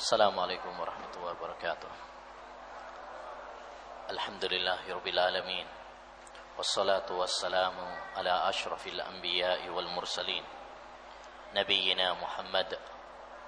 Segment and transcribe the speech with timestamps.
[0.00, 1.92] السلام عليكم ورحمة الله وبركاته.
[4.10, 5.66] الحمد لله رب العالمين
[6.56, 7.76] والصلاة والسلام
[8.16, 10.44] على أشرف الأنبياء والمرسلين
[11.54, 12.78] نبينا محمد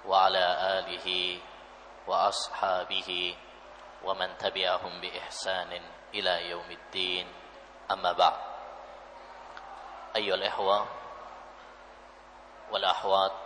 [0.05, 0.45] وعلى
[0.77, 1.07] آله
[2.07, 3.09] وأصحابه
[4.05, 5.71] ومن تبعهم بإحسان
[6.13, 7.33] إلى يوم الدين.
[7.91, 8.39] أما بعد
[10.15, 10.87] أيها الإخوة
[12.71, 13.42] والأحوات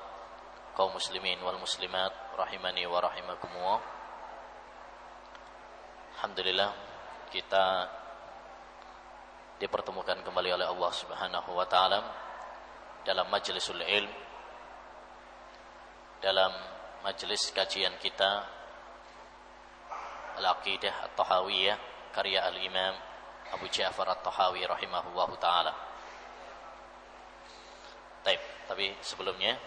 [0.78, 3.82] kaum muslimin wal muslimat rahimani wa rahimakumullah.
[6.14, 6.70] Alhamdulillah
[7.34, 7.66] kita
[9.58, 12.06] dipertemukan kembali oleh Allah Subhanahu wa taala
[13.02, 14.14] dalam majlisul ilm
[16.22, 16.54] dalam
[17.02, 18.46] majelis kajian kita
[20.38, 21.78] Al-Aqidah At-Tahawiyah
[22.14, 22.94] karya Al-Imam
[23.50, 25.74] Abu Ja'far At-Tahawi rahimahullahu taala.
[28.22, 29.58] Baik, tapi sebelumnya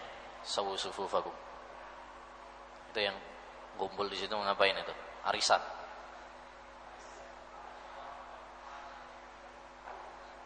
[0.43, 1.33] sawu sufufakum.
[2.91, 3.17] Itu yang
[3.77, 4.93] ngumpul di situ ngapain itu?
[5.23, 5.61] Arisan.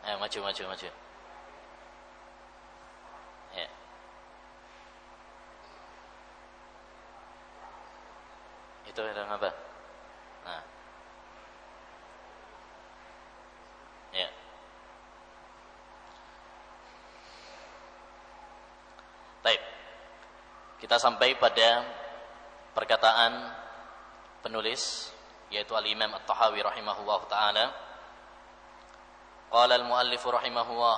[0.06, 0.90] Eh, maju, maju, maju.
[3.58, 3.68] Ya.
[8.86, 9.50] Itu yang apa?
[10.46, 10.64] Nah.
[14.14, 14.30] Ya.
[19.42, 19.62] Baik.
[20.86, 21.82] Kita sampai pada
[22.78, 23.34] perkataan
[24.46, 25.10] penulis
[25.50, 27.66] yaitu Al-Imam At-Tahawi rahimahullah taala.
[29.50, 30.98] Qala al-muallif rahimahullah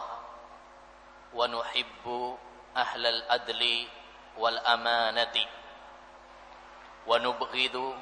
[1.32, 2.36] wa nuhibbu
[2.76, 3.88] ahlal adli
[4.36, 5.48] wal amanati
[7.08, 7.96] wa nubghidu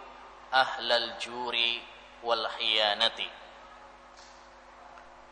[0.49, 1.85] ahlal juri
[2.25, 3.29] wal khiyanati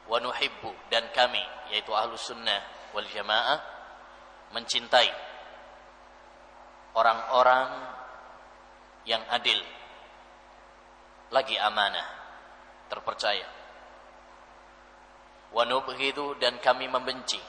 [0.06, 1.42] wa nuhibbu dan kami
[1.74, 2.62] yaitu ahlus sunnah
[2.94, 3.58] wal jamaah
[4.54, 5.33] mencintai
[6.94, 7.70] orang-orang
[9.04, 9.60] yang adil.
[11.34, 12.08] Lagi amanah
[12.90, 13.46] terpercaya.
[15.54, 17.42] Wa nubghidu dan kami membenci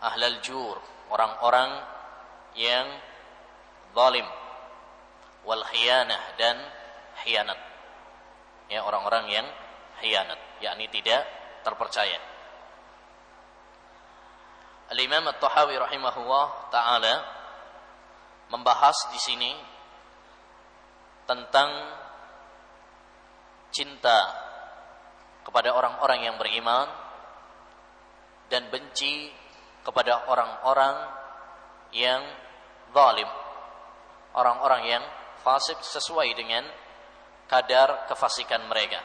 [0.00, 0.76] ahlal jur
[1.08, 1.80] orang-orang
[2.56, 2.86] yang
[3.96, 4.28] zalim.
[5.46, 6.56] Wal khiyanah dan
[7.24, 7.60] khianat.
[8.66, 9.46] Ya orang-orang yang
[10.02, 11.24] khianat yakni tidak
[11.64, 12.18] terpercaya.
[14.86, 17.35] Al-Imam At-Tahawi rahimahullah taala
[18.50, 19.52] membahas di sini
[21.26, 21.70] tentang
[23.74, 24.18] cinta
[25.42, 26.86] kepada orang-orang yang beriman
[28.46, 29.30] dan benci
[29.82, 30.96] kepada orang-orang
[31.94, 32.22] yang
[32.90, 33.30] zalim,
[34.34, 35.04] orang-orang yang
[35.42, 36.66] fasik sesuai dengan
[37.46, 38.98] kadar kefasikan mereka.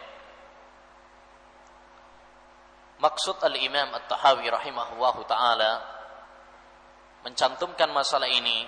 [3.02, 5.82] Maksud Al-Imam At-Tahawi rahimahullahu taala
[7.26, 8.66] mencantumkan masalah ini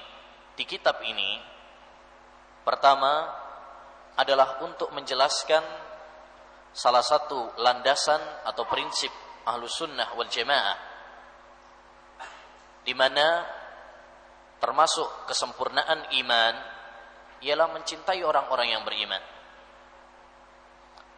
[0.54, 1.42] di kitab ini
[2.62, 3.30] pertama
[4.14, 5.64] adalah untuk menjelaskan
[6.74, 9.10] salah satu landasan atau prinsip
[9.46, 10.78] ahlu sunnah wal jamaah
[12.84, 13.46] di mana
[14.62, 16.56] termasuk kesempurnaan iman
[17.44, 19.20] ialah mencintai orang-orang yang beriman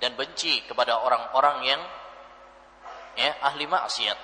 [0.01, 1.81] dan benci kepada orang-orang yang
[3.16, 4.19] ya ahli maksiat.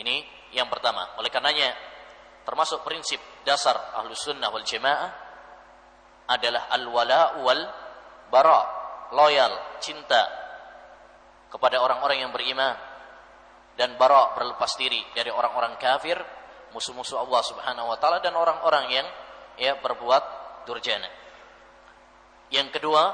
[0.00, 0.16] Ini
[0.52, 1.16] yang pertama.
[1.18, 1.72] Oleh karenanya
[2.44, 5.10] termasuk prinsip dasar ahlu sunnah wal jamaah
[6.28, 7.62] adalah al-wala wal
[8.32, 8.60] bara,
[9.12, 10.22] loyal, cinta
[11.52, 12.72] kepada orang-orang yang beriman
[13.76, 16.16] dan bara berlepas diri dari orang-orang kafir,
[16.72, 19.06] musuh-musuh Allah Subhanahu wa taala dan orang-orang yang
[19.60, 20.24] ya berbuat
[20.64, 21.08] durjana.
[22.52, 23.12] Yang kedua,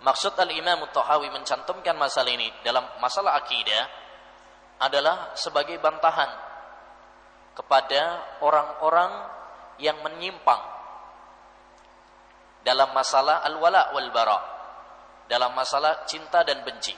[0.00, 3.88] maksud al-Imam At-Tahawi mencantumkan masalah ini dalam masalah akidah
[4.80, 6.30] adalah sebagai bantahan
[7.52, 9.12] kepada orang-orang
[9.76, 10.62] yang menyimpang
[12.64, 14.38] dalam masalah al-wala wal bara
[15.30, 16.96] dalam masalah cinta dan benci.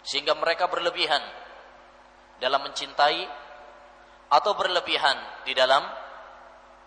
[0.00, 1.20] Sehingga mereka berlebihan
[2.40, 3.28] dalam mencintai
[4.32, 5.84] atau berlebihan di dalam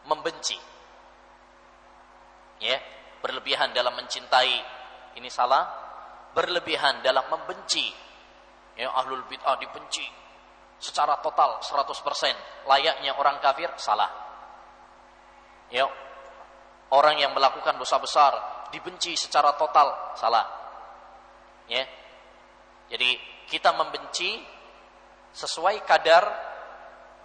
[0.10, 0.58] membenci.
[2.63, 2.81] Ya
[3.22, 4.56] berlebihan dalam mencintai
[5.22, 5.86] ini salah.
[6.34, 7.94] Berlebihan dalam membenci
[8.78, 10.06] ya ahlul bid'ah dibenci.
[10.84, 14.12] Secara total 100% layaknya orang kafir salah.
[15.72, 15.88] Ya
[16.92, 18.34] orang yang melakukan dosa besar
[18.70, 20.46] dibenci secara total salah.
[21.72, 21.88] Ya.
[22.92, 23.16] Jadi
[23.48, 24.44] kita membenci
[25.34, 26.24] sesuai kadar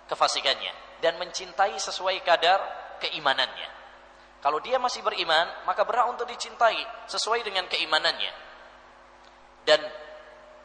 [0.09, 2.61] kefasikannya dan mencintai sesuai kadar
[3.03, 3.69] keimanannya.
[4.39, 6.79] Kalau dia masih beriman maka berhak untuk dicintai
[7.11, 8.33] sesuai dengan keimanannya.
[9.67, 9.81] Dan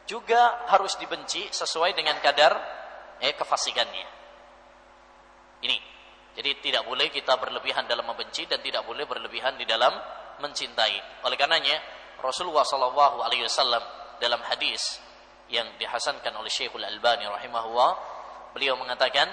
[0.04, 2.54] juga harus dibenci sesuai dengan kadar
[3.24, 4.08] eh, kefasikannya.
[5.64, 5.78] Ini
[6.34, 9.94] Jadi tidak boleh kita berlebihan dalam membenci dan tidak boleh berlebihan di dalam
[10.42, 11.22] mencintai.
[11.22, 11.78] Oleh karenanya
[12.18, 13.86] Rasulullah sallallahu alaihi wasallam
[14.18, 14.98] dalam hadis
[15.54, 17.92] yang dihasankan oleh Syekhul Albani rahimahullah,
[18.58, 19.30] beliau mengatakan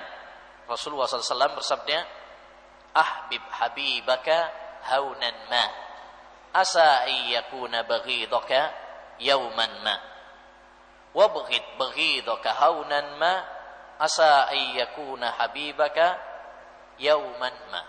[0.69, 1.99] Rasulullah SAW bersabda,
[2.93, 4.52] "Ahbib habibaka
[4.93, 5.64] haunan ma,
[6.52, 8.61] asa yakuna baghidaka
[9.19, 10.10] yawman ma."
[11.11, 13.43] Wabghid baghidaka haunan ma,
[13.99, 16.15] asa yakuna habibaka
[17.03, 17.83] yawman ma.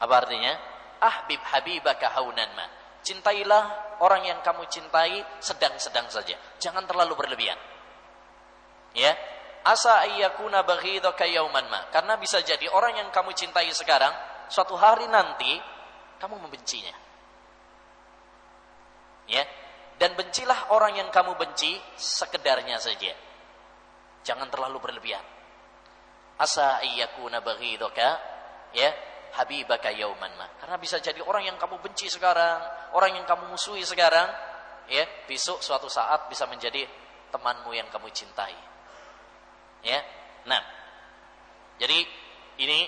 [0.00, 0.52] Apa artinya?
[1.00, 2.66] Ahbib habibaka haunan ma.
[3.00, 6.36] Cintailah orang yang kamu cintai sedang-sedang saja.
[6.60, 7.56] Jangan terlalu berlebihan.
[8.94, 9.16] Ya.
[9.60, 11.90] Asa ayyakuna baghidaka yauman ma.
[11.92, 14.12] Karena bisa jadi orang yang kamu cintai sekarang
[14.48, 15.58] suatu hari nanti
[16.20, 16.94] kamu membencinya.
[19.28, 19.44] Ya.
[20.00, 23.12] Dan bencilah orang yang kamu benci sekedarnya saja.
[24.24, 25.20] Jangan terlalu berlebihan.
[26.40, 28.08] Asa ayyakuna baghidaka
[28.72, 28.88] ya
[29.36, 30.48] habibaka yauman ma.
[30.56, 32.64] Karena bisa jadi orang yang kamu benci sekarang,
[32.96, 34.24] orang yang kamu musuhi sekarang,
[34.88, 36.88] ya, besok suatu saat bisa menjadi
[37.28, 38.56] temanmu yang kamu cintai.
[39.84, 40.00] Ya.
[40.48, 40.80] Nah.
[41.80, 41.96] Jadi
[42.60, 42.84] ini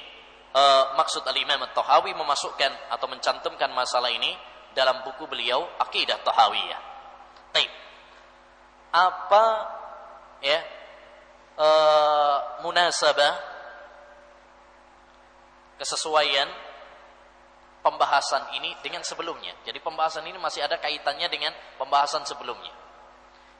[0.53, 4.37] uh, maksud Al-Imam At-Tahawi memasukkan atau mencantumkan masalah ini
[4.77, 6.92] dalam buku beliau Aqidah Tahawiyah.
[7.53, 7.71] Baik.
[8.93, 9.45] Apa
[10.45, 10.59] ya
[11.57, 13.35] uh, munasabah
[15.79, 16.49] kesesuaian
[17.83, 19.53] pembahasan ini dengan sebelumnya.
[19.67, 22.71] Jadi pembahasan ini masih ada kaitannya dengan pembahasan sebelumnya.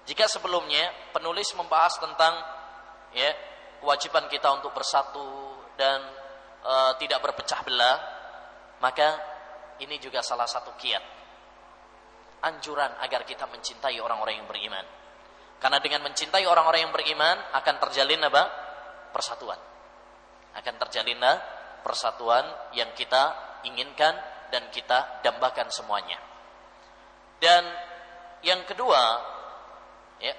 [0.07, 2.35] Jika sebelumnya penulis membahas tentang
[3.15, 3.31] ya
[3.83, 6.03] kewajiban kita untuk bersatu dan
[6.63, 7.99] e, tidak berpecah belah,
[8.83, 9.19] maka
[9.79, 11.22] ini juga salah satu kiat
[12.43, 14.85] anjuran agar kita mencintai orang-orang yang beriman.
[15.63, 18.43] Karena dengan mencintai orang-orang yang beriman akan terjalin apa?
[19.15, 19.61] Persatuan.
[20.59, 21.23] Akan terjalin
[21.87, 22.43] persatuan
[22.75, 24.15] yang kita inginkan
[24.51, 26.19] dan kita dambakan semuanya.
[27.39, 27.63] Dan
[28.43, 29.03] yang kedua,
[30.19, 30.35] ya,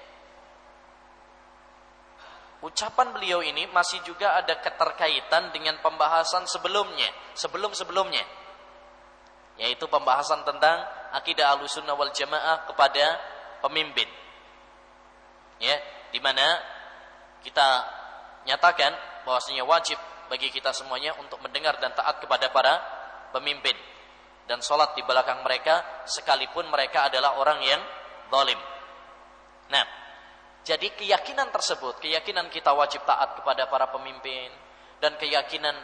[2.63, 8.23] ucapan beliau ini masih juga ada keterkaitan dengan pembahasan sebelumnya, sebelum-sebelumnya,
[9.59, 10.83] yaitu pembahasan tentang
[11.13, 13.06] akidah alusunnah wal jamaah kepada
[13.62, 14.10] pemimpin.
[15.62, 15.77] Ya,
[16.10, 16.44] di mana
[17.45, 17.68] kita
[18.50, 18.92] nyatakan
[19.24, 19.95] bahwasanya wajib
[20.27, 22.74] bagi kita semuanya untuk mendengar dan taat kepada para
[23.31, 23.75] pemimpin
[24.50, 27.81] dan sholat di belakang mereka sekalipun mereka adalah orang yang
[28.27, 28.60] zalim.
[29.71, 29.86] Nah,
[30.63, 34.51] jadi keyakinan tersebut, keyakinan kita wajib taat kepada para pemimpin
[35.00, 35.75] dan keyakinan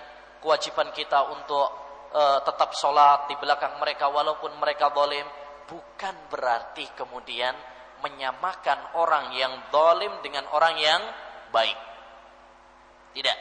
[0.44, 5.26] kewajiban kita untuk uh, tetap sholat di belakang mereka walaupun mereka zalim
[5.70, 7.54] bukan berarti kemudian
[8.02, 11.02] menyamakan orang yang zalim dengan orang yang
[11.54, 11.78] baik.
[13.14, 13.38] Tidak.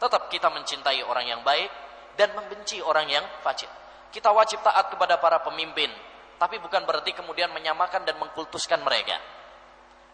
[0.00, 1.70] Tetap kita mencintai orang yang baik
[2.18, 3.70] dan membenci orang yang fajir.
[4.10, 5.90] Kita wajib taat kepada para pemimpin,
[6.38, 9.18] tapi bukan berarti kemudian menyamakan dan mengkultuskan mereka.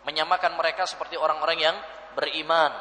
[0.09, 1.77] Menyamakan mereka seperti orang-orang yang
[2.17, 2.73] beriman.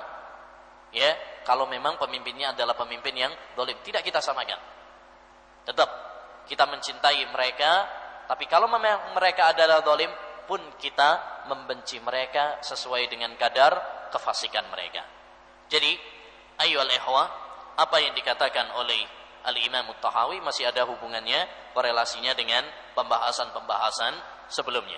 [0.95, 1.11] Ya,
[1.43, 4.78] kalau memang pemimpinnya adalah pemimpin yang dolim, tidak kita samakan.
[5.67, 5.89] Tetap
[6.47, 7.71] kita mencintai mereka,
[8.29, 10.09] tapi kalau memang mereka adalah dolim,
[10.49, 13.77] pun kita membenci mereka sesuai dengan kadar
[14.09, 15.05] kefasikan mereka.
[15.69, 15.93] Jadi
[16.57, 17.27] ayyuhal ikhwah,
[17.77, 18.97] apa yang dikatakan oleh
[19.45, 21.45] Al-Imam Tahawi masih ada hubungannya,
[21.77, 22.65] korelasinya dengan
[22.97, 24.17] pembahasan-pembahasan
[24.49, 24.97] sebelumnya.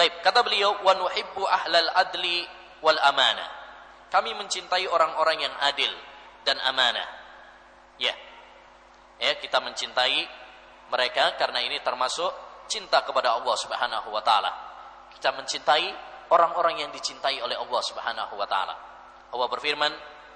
[0.00, 0.92] Taib, kata beliau, wa
[1.52, 2.48] ahlal adli
[2.80, 3.48] wal amanah.
[4.08, 5.92] Kami mencintai orang-orang yang adil
[6.48, 7.06] dan amanah.
[8.00, 8.12] Ya.
[9.16, 10.28] Ya, kita mencintai
[10.92, 12.28] mereka karena ini termasuk
[12.68, 14.52] cinta kepada Allah Subhanahu wa taala.
[15.12, 15.86] Kita mencintai
[16.30, 18.74] orang-orang yang dicintai oleh Allah Subhanahu wa taala.
[19.32, 19.92] Allah berfirman,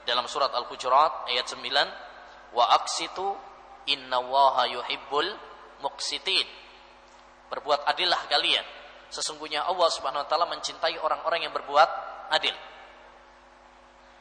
[0.08, 3.36] dalam surat Al-Hujurat ayat 9 wa aksitu
[3.88, 5.28] innallaha yuhibbul
[5.84, 6.46] muqsitin
[7.50, 8.64] berbuat adillah kalian
[9.10, 11.90] sesungguhnya Allah Subhanahu wa taala mencintai orang-orang yang berbuat
[12.34, 12.54] adil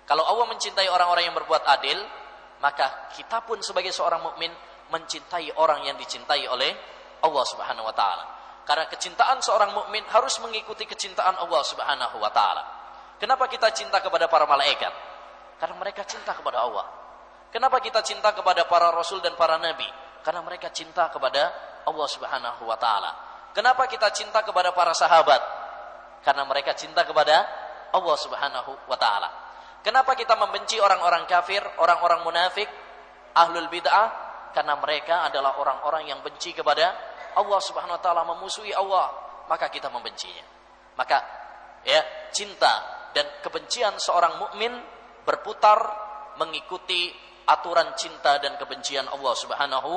[0.09, 1.97] kalau Allah mencintai orang-orang yang berbuat adil
[2.59, 4.51] maka kita pun sebagai seorang mukmin
[4.89, 6.71] mencintai orang yang dicintai oleh
[7.23, 8.25] Allah Subhanahu wa taala
[8.63, 12.63] karena kecintaan seorang mukmin harus mengikuti kecintaan Allah Subhanahu wa taala
[13.17, 15.09] kenapa kita cinta kepada para malaikat
[15.59, 16.87] karena mereka cinta kepada Allah.
[17.51, 19.85] Kenapa kita cinta kepada para rasul dan para nabi?
[20.23, 21.51] Karena mereka cinta kepada
[21.83, 23.11] Allah Subhanahu wa taala.
[23.51, 25.41] Kenapa kita cinta kepada para sahabat?
[26.23, 27.43] Karena mereka cinta kepada
[27.91, 29.29] Allah Subhanahu wa taala.
[29.79, 32.67] Kenapa kita membenci orang-orang kafir, orang-orang munafik,
[33.35, 34.27] ahlul bid'ah?
[34.51, 36.91] Karena mereka adalah orang-orang yang benci kepada
[37.37, 39.13] Allah Subhanahu wa taala, memusuhi Allah,
[39.47, 40.43] maka kita membencinya.
[40.97, 41.17] Maka
[41.87, 44.73] ya, cinta dan kebencian seorang mukmin
[45.23, 45.79] berputar
[46.35, 47.13] mengikuti
[47.47, 49.91] aturan cinta dan kebencian Allah Subhanahu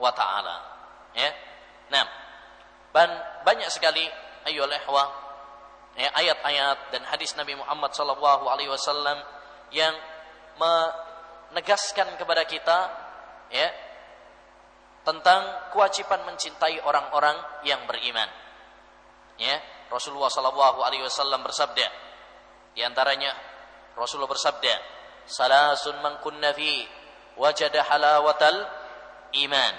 [0.00, 0.56] wa taala.
[1.12, 1.30] Ya.
[1.92, 2.04] Nah,
[3.44, 4.02] banyak sekali
[4.46, 4.80] ayo ya,
[5.96, 9.16] ayat-ayat dan hadis Nabi Muhammad sallallahu alaihi wasallam
[9.72, 9.96] yang
[10.60, 12.78] menegaskan kepada kita
[13.48, 13.68] ya
[15.06, 18.28] tentang kewajiban mencintai orang-orang yang beriman.
[19.40, 21.86] Ya, Rasulullah sallallahu alaihi wasallam bersabda
[22.76, 23.32] di antaranya
[23.96, 24.74] Rasulullah bersabda,
[25.24, 26.84] "Salasun man kunna fi
[27.40, 28.68] wajada halawatal
[29.48, 29.74] iman."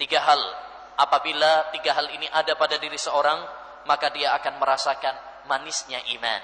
[0.00, 0.40] Tiga hal,
[0.96, 3.36] apabila tiga hal ini ada pada diri seorang,
[3.88, 5.14] maka dia akan merasakan
[5.48, 6.42] manisnya iman.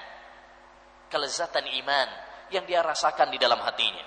[1.13, 2.09] Kelezatan iman
[2.49, 4.01] yang dia rasakan di dalam hatinya.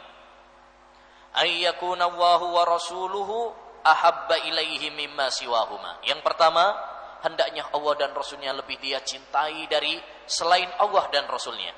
[1.38, 3.54] Ayyakuna Allahu wa rasuluhu
[3.87, 6.02] ahabba ilaihi mimma siwahuma.
[6.02, 6.75] Yang pertama,
[7.23, 9.95] hendaknya Allah dan Rasulnya lebih dia cintai dari
[10.26, 11.71] selain Allah dan Rasulnya.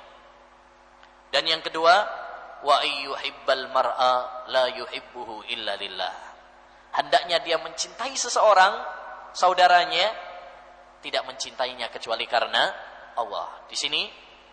[1.29, 1.93] Dan yang kedua,
[2.65, 6.31] wa ayyuhibbal mar'a la yuhibbuhu illa lillah
[6.95, 8.73] hendaknya dia mencintai seseorang,
[9.31, 10.11] saudaranya,
[11.01, 12.69] tidak mencintainya kecuali karena
[13.17, 13.65] Allah.
[13.67, 14.07] Di sini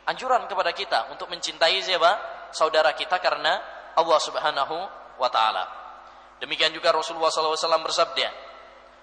[0.09, 2.13] anjuran kepada kita untuk mencintai siapa?
[2.51, 3.61] Saudara kita karena
[3.95, 4.77] Allah Subhanahu
[5.21, 5.65] wa taala.
[6.41, 8.29] Demikian juga Rasulullah SAW bersabda,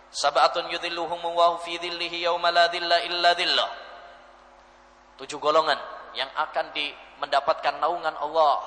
[0.09, 3.69] Sab'atun yudhilluhum wa fi dhillihi yawma la dhilla illa dhillah.
[5.19, 5.77] Tujuh golongan
[6.15, 6.87] yang akan di,
[7.19, 8.57] mendapatkan naungan Allah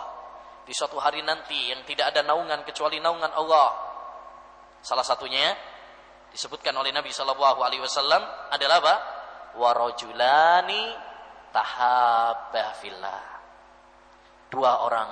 [0.68, 3.88] di suatu hari nanti yang tidak ada naungan kecuali naungan Allah
[4.82, 5.54] Salah satunya
[6.38, 8.22] disebutkan oleh Nabi Shallallahu Alaihi Wasallam
[8.54, 8.94] adalah apa?
[9.58, 10.94] Warojulani
[11.50, 13.22] tahabba fillah.
[14.46, 15.10] Dua orang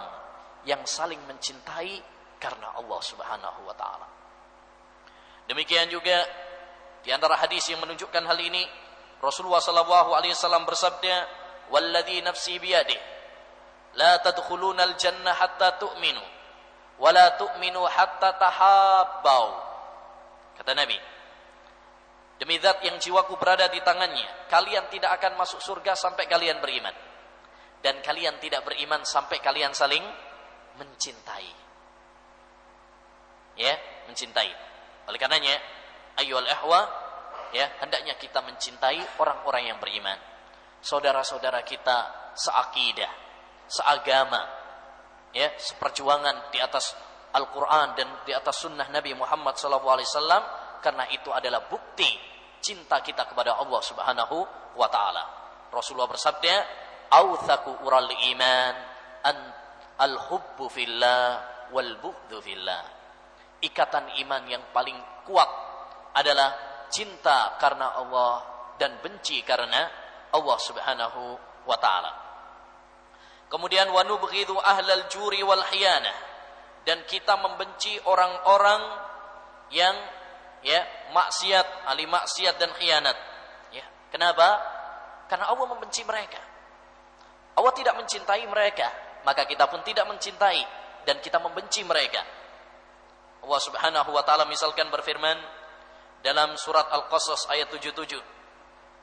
[0.62, 1.98] yang saling mencintai
[2.38, 4.06] karena Allah Subhanahu wa taala.
[5.50, 6.22] Demikian juga
[7.02, 8.62] di antara hadis yang menunjukkan hal ini
[9.18, 11.14] Rasulullah sallallahu alaihi wasallam bersabda,
[11.74, 13.02] "Walladzi nafsi biyadihi
[13.98, 16.22] la tadkhuluna al-jannah hatta tu'minu
[17.02, 19.46] wala tu'minu hatta tahabbau
[20.60, 21.15] kata Nabi
[22.36, 26.92] demi zat yang jiwaku berada di tangannya kalian tidak akan masuk surga sampai kalian beriman.
[27.80, 30.02] Dan kalian tidak beriman sampai kalian saling
[30.76, 31.48] mencintai.
[33.56, 33.74] Ya
[34.10, 34.50] mencintai.
[35.06, 35.54] Oleh karenanya
[36.18, 36.80] ayyuhal ihwa
[37.54, 40.18] ya hendaknya kita mencintai orang-orang yang beriman.
[40.82, 43.12] Saudara-saudara kita seakidah
[43.66, 44.42] seagama
[45.34, 46.94] ya seperjuangan di atas
[47.34, 52.08] Al-Quran dan di atas sunnah Nabi Muhammad SAW karena itu adalah bukti
[52.60, 54.36] cinta kita kepada Allah Subhanahu
[54.74, 55.24] wa taala.
[55.70, 56.54] Rasulullah bersabda,
[57.14, 58.74] "Authaku ural iman
[59.22, 59.36] an
[60.02, 62.82] al-hubbu fillah wal bughdhu fillah."
[63.62, 65.48] Ikatan iman yang paling kuat
[66.16, 66.54] adalah
[66.92, 68.34] cinta karena Allah
[68.76, 69.88] dan benci karena
[70.32, 71.22] Allah Subhanahu
[71.64, 72.12] wa taala.
[73.46, 76.12] Kemudian wa nubghidu ahlal juri wal khiyana
[76.82, 78.82] dan kita membenci orang-orang
[79.74, 79.94] yang
[80.66, 80.82] ya
[81.14, 83.14] maksiat, ahli maksiat dan khianat.
[83.70, 83.86] Ya.
[84.10, 84.58] Kenapa?
[85.30, 86.42] Karena Allah membenci mereka.
[87.56, 88.90] Allah tidak mencintai mereka,
[89.22, 90.60] maka kita pun tidak mencintai
[91.06, 92.20] dan kita membenci mereka.
[93.46, 95.38] Allah Subhanahu wa taala misalkan berfirman
[96.20, 98.18] dalam surat Al-Qasas ayat 77,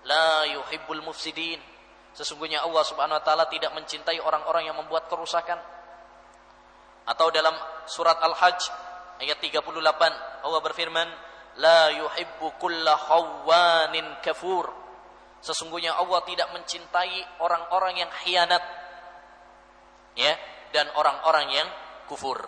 [0.04, 1.64] "La yuhibbul mufsidin."
[2.14, 5.58] Sesungguhnya Allah Subhanahu wa taala tidak mencintai orang-orang yang membuat kerusakan.
[7.10, 7.56] Atau dalam
[7.90, 8.62] surat Al-Hajj
[9.24, 11.08] ayat 38 Allah berfirman,
[11.62, 14.70] "La yuhibbu kulla khawanin kafur."
[15.44, 18.64] Sesungguhnya Allah tidak mencintai orang-orang yang khianat.
[20.16, 20.34] Ya,
[20.72, 21.70] dan orang-orang yang
[22.08, 22.40] kufur.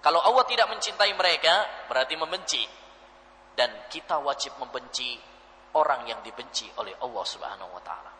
[0.00, 2.62] Kalau Allah tidak mencintai mereka, berarti membenci.
[3.52, 5.18] Dan kita wajib membenci
[5.76, 8.12] orang yang dibenci oleh Allah Subhanahu wa taala.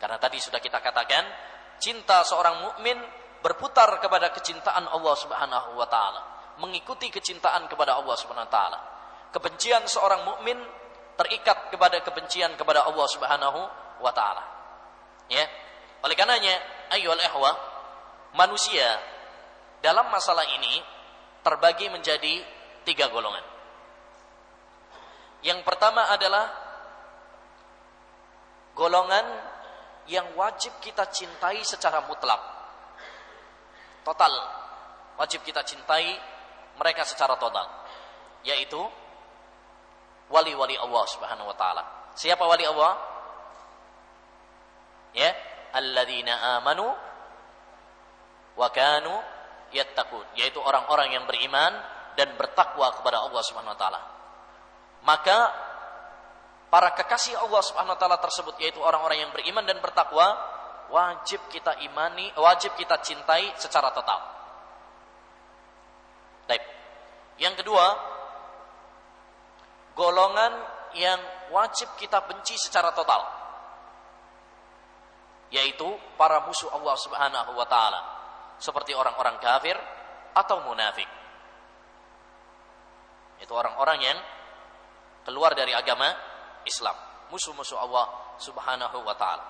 [0.00, 1.26] Karena tadi sudah kita katakan,
[1.76, 2.96] cinta seorang mukmin
[3.44, 6.22] berputar kepada kecintaan Allah Subhanahu wa taala,
[6.56, 8.80] mengikuti kecintaan kepada Allah Subhanahu wa taala.
[9.30, 10.58] Kebencian seorang mukmin
[11.14, 13.60] terikat kepada kebencian kepada Allah Subhanahu
[14.02, 14.42] wa taala.
[15.30, 15.46] Ya.
[16.00, 16.56] Oleh karenanya,
[16.96, 17.52] ayyuhal ihwa,
[18.34, 18.98] manusia
[19.84, 20.80] dalam masalah ini
[21.44, 22.42] terbagi menjadi
[22.88, 23.44] tiga golongan.
[25.40, 26.52] Yang pertama adalah
[28.76, 29.24] golongan
[30.08, 32.40] yang wajib kita cintai secara mutlak.
[34.04, 34.32] Total.
[35.20, 36.16] Wajib kita cintai
[36.80, 37.68] mereka secara total.
[38.44, 38.80] Yaitu
[40.30, 41.82] wali-wali Allah Subhanahu wa taala.
[42.14, 42.94] Siapa wali Allah?
[45.10, 45.30] Ya,
[45.74, 46.86] alladzina amanu
[48.54, 49.14] wa kanu
[49.74, 51.74] yattaqun, yaitu orang-orang yang beriman
[52.14, 54.00] dan bertakwa kepada Allah Subhanahu wa taala.
[55.02, 55.38] Maka
[56.70, 60.38] para kekasih Allah Subhanahu wa taala tersebut yaitu orang-orang yang beriman dan bertakwa
[60.90, 64.20] wajib kita imani, wajib kita cintai secara total.
[66.50, 66.62] Baik.
[67.38, 67.86] Yang kedua,
[70.00, 70.52] golongan
[70.96, 71.20] yang
[71.52, 73.20] wajib kita benci secara total
[75.52, 75.84] yaitu
[76.16, 78.00] para musuh Allah Subhanahu wa taala
[78.56, 79.74] seperti orang-orang kafir
[80.32, 81.08] atau munafik.
[83.42, 84.18] Itu orang-orang yang
[85.26, 86.06] keluar dari agama
[86.62, 86.94] Islam,
[87.34, 88.06] musuh-musuh Allah
[88.38, 89.46] Subhanahu wa taala.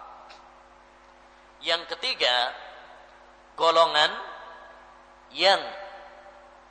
[1.61, 2.33] Yang ketiga,
[3.61, 4.09] golongan
[5.37, 5.61] yang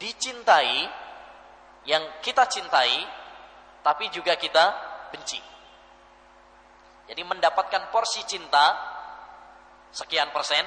[0.02, 0.90] dicintai,
[1.86, 3.06] yang kita cintai,
[3.84, 4.66] tapi juga kita
[5.12, 5.40] benci.
[7.10, 8.78] Jadi mendapatkan porsi cinta
[9.90, 10.62] sekian persen,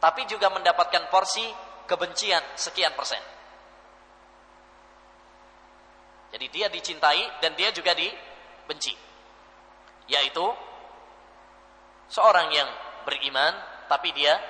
[0.00, 1.44] tapi juga mendapatkan porsi
[1.84, 3.20] kebencian sekian persen.
[6.32, 8.96] Jadi dia dicintai dan dia juga dibenci.
[10.08, 10.46] Yaitu
[12.08, 12.68] seorang yang
[13.04, 13.52] beriman
[13.92, 14.40] tapi dia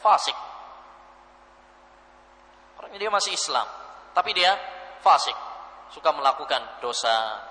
[0.00, 0.36] fasik.
[2.80, 3.68] Orang dia masih Islam,
[4.16, 4.52] tapi dia
[5.04, 5.36] fasik,
[5.90, 7.42] suka melakukan dosa,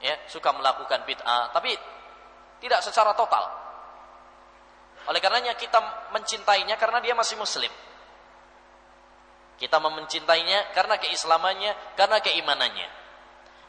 [0.00, 1.74] ya, suka melakukan bid'ah, tapi
[2.58, 3.44] tidak secara total.
[5.08, 7.70] Oleh karenanya kita mencintainya karena dia masih muslim.
[9.58, 12.88] Kita mencintainya karena keislamannya, karena keimanannya.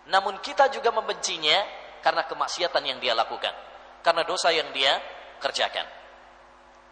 [0.10, 1.66] Namun kita juga membencinya
[2.02, 3.54] karena kemaksiatan yang dia lakukan,
[4.06, 5.02] karena dosa yang dia
[5.42, 5.86] kerjakan.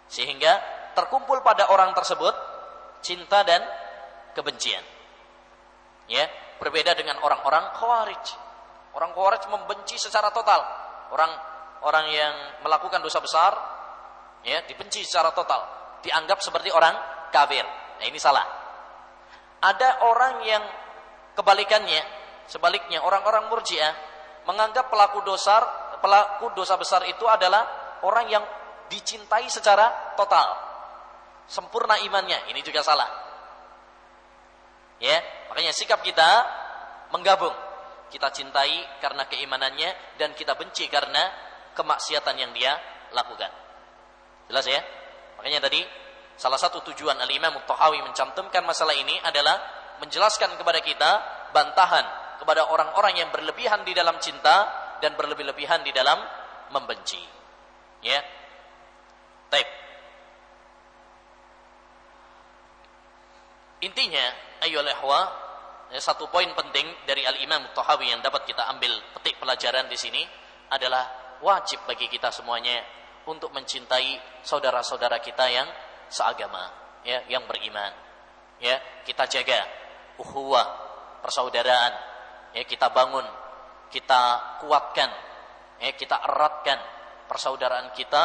[0.07, 0.57] Sehingga
[0.95, 2.33] terkumpul pada orang tersebut
[3.05, 3.61] cinta dan
[4.33, 4.81] kebencian.
[6.07, 6.23] Ya,
[6.57, 8.25] berbeda dengan orang-orang khawarij.
[8.97, 10.61] Orang khawarij membenci secara total.
[11.13, 11.31] Orang
[11.85, 12.33] orang yang
[12.65, 13.53] melakukan dosa besar
[14.41, 15.61] ya dibenci secara total,
[16.01, 16.93] dianggap seperti orang
[17.29, 17.65] kafir.
[17.97, 18.45] Nah, ini salah.
[19.61, 20.63] Ada orang yang
[21.33, 22.01] kebalikannya,
[22.45, 23.93] sebaliknya orang-orang Murji'ah
[24.45, 25.59] menganggap pelaku dosa
[25.97, 28.43] pelaku dosa besar itu adalah orang yang
[28.87, 30.65] dicintai secara total.
[31.47, 33.07] Sempurna imannya, ini juga salah.
[34.97, 36.25] Ya, makanya sikap kita
[37.13, 37.53] menggabung.
[38.07, 41.27] Kita cintai karena keimanannya dan kita benci karena
[41.75, 42.71] kemaksiatan yang dia
[43.11, 43.51] lakukan.
[44.47, 44.79] Jelas ya?
[45.35, 45.83] Makanya tadi
[46.39, 49.59] salah satu tujuan Al-Imam mencantumkan masalah ini adalah
[49.99, 51.11] menjelaskan kepada kita
[51.51, 52.05] bantahan
[52.37, 54.69] kepada orang-orang yang berlebihan di dalam cinta
[55.01, 56.21] dan berlebih-lebihan di dalam
[56.71, 57.19] membenci.
[58.05, 58.21] Ya.
[59.49, 59.67] Taib.
[63.81, 64.25] Intinya,
[64.65, 65.46] ayo lehwa,
[65.95, 70.19] satu poin penting dari Al-Imam Tahawi yang dapat kita ambil petik pelajaran di sini
[70.67, 72.83] adalah wajib bagi kita semuanya
[73.27, 75.67] untuk mencintai saudara-saudara kita yang
[76.11, 76.67] seagama,
[77.07, 77.91] ya, yang beriman.
[78.59, 79.63] Ya, kita jaga
[80.19, 80.65] ukhuwah,
[81.23, 81.93] persaudaraan,
[82.51, 83.23] ya, kita bangun,
[83.87, 84.21] kita
[84.63, 85.11] kuatkan,
[85.79, 86.79] ya, kita eratkan
[87.27, 88.23] persaudaraan kita,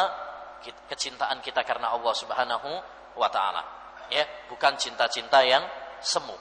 [0.90, 2.70] kecintaan kita karena Allah Subhanahu
[3.18, 3.62] wa taala.
[4.08, 5.62] Ya, bukan cinta-cinta yang
[5.98, 6.34] semu.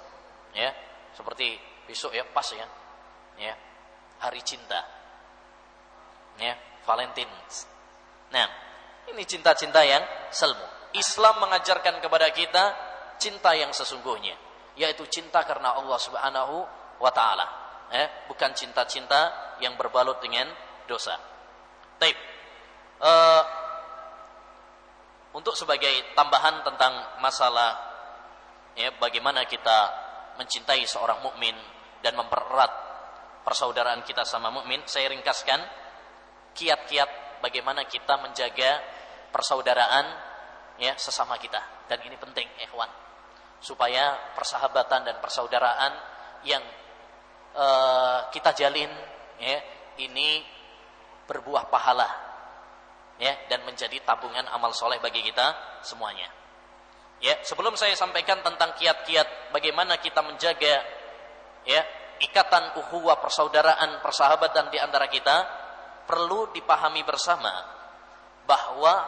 [0.54, 0.70] Ya,
[1.16, 2.68] seperti besok ya pas ya.
[3.40, 3.54] Ya,
[4.22, 4.80] hari cinta.
[6.40, 6.56] Ya,
[6.88, 7.32] Valentine
[8.32, 8.48] Nah,
[9.12, 10.64] ini cinta-cinta yang selmu.
[10.96, 12.64] Islam mengajarkan kepada kita
[13.20, 14.36] cinta yang sesungguhnya,
[14.80, 16.56] yaitu cinta karena Allah Subhanahu
[17.00, 17.48] wa taala.
[17.92, 20.48] Eh, bukan cinta-cinta yang berbalut dengan
[20.88, 21.20] dosa.
[22.00, 22.16] Taib.
[23.02, 23.44] Uh,
[25.32, 27.76] untuk sebagai tambahan tentang masalah
[28.76, 29.78] ya bagaimana kita
[30.42, 31.54] mencintai seorang mukmin
[32.02, 32.74] dan mempererat
[33.46, 35.62] persaudaraan kita sama mukmin, saya ringkaskan
[36.58, 38.82] kiat-kiat bagaimana kita menjaga
[39.30, 40.06] persaudaraan
[40.82, 41.86] ya sesama kita.
[41.86, 42.90] Dan ini penting ikhwan
[43.62, 45.94] supaya persahabatan dan persaudaraan
[46.50, 46.64] yang
[47.54, 48.90] uh, kita jalin
[49.38, 49.58] ya
[50.02, 50.42] ini
[51.30, 52.10] berbuah pahala
[53.22, 56.41] ya dan menjadi tabungan amal soleh bagi kita semuanya
[57.22, 60.82] ya sebelum saya sampaikan tentang kiat-kiat bagaimana kita menjaga
[61.66, 61.82] ya
[62.22, 65.38] ikatan uhuwah persaudaraan persahabatan di antara kita
[66.06, 67.52] perlu dipahami bersama
[68.46, 69.06] bahwa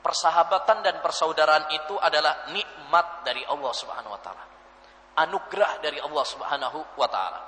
[0.00, 4.44] persahabatan dan persaudaraan itu adalah nikmat dari Allah Subhanahu wa taala.
[5.20, 7.40] Anugerah dari Allah Subhanahu wa taala.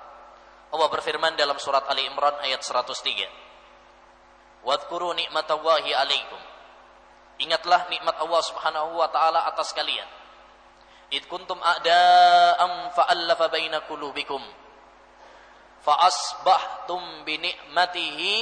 [0.72, 4.64] Allah berfirman dalam surat Ali Imran ayat 103.
[4.64, 6.51] Wadhkuru nikmatallahi alaikum.
[7.40, 10.08] Ingatlah nikmat Allah Subhanahu wa taala atas kalian.
[11.12, 14.40] Id kuntum a'da'am fa'allafa baina qulubikum
[15.84, 18.34] fa asbahtum bi ni'matihi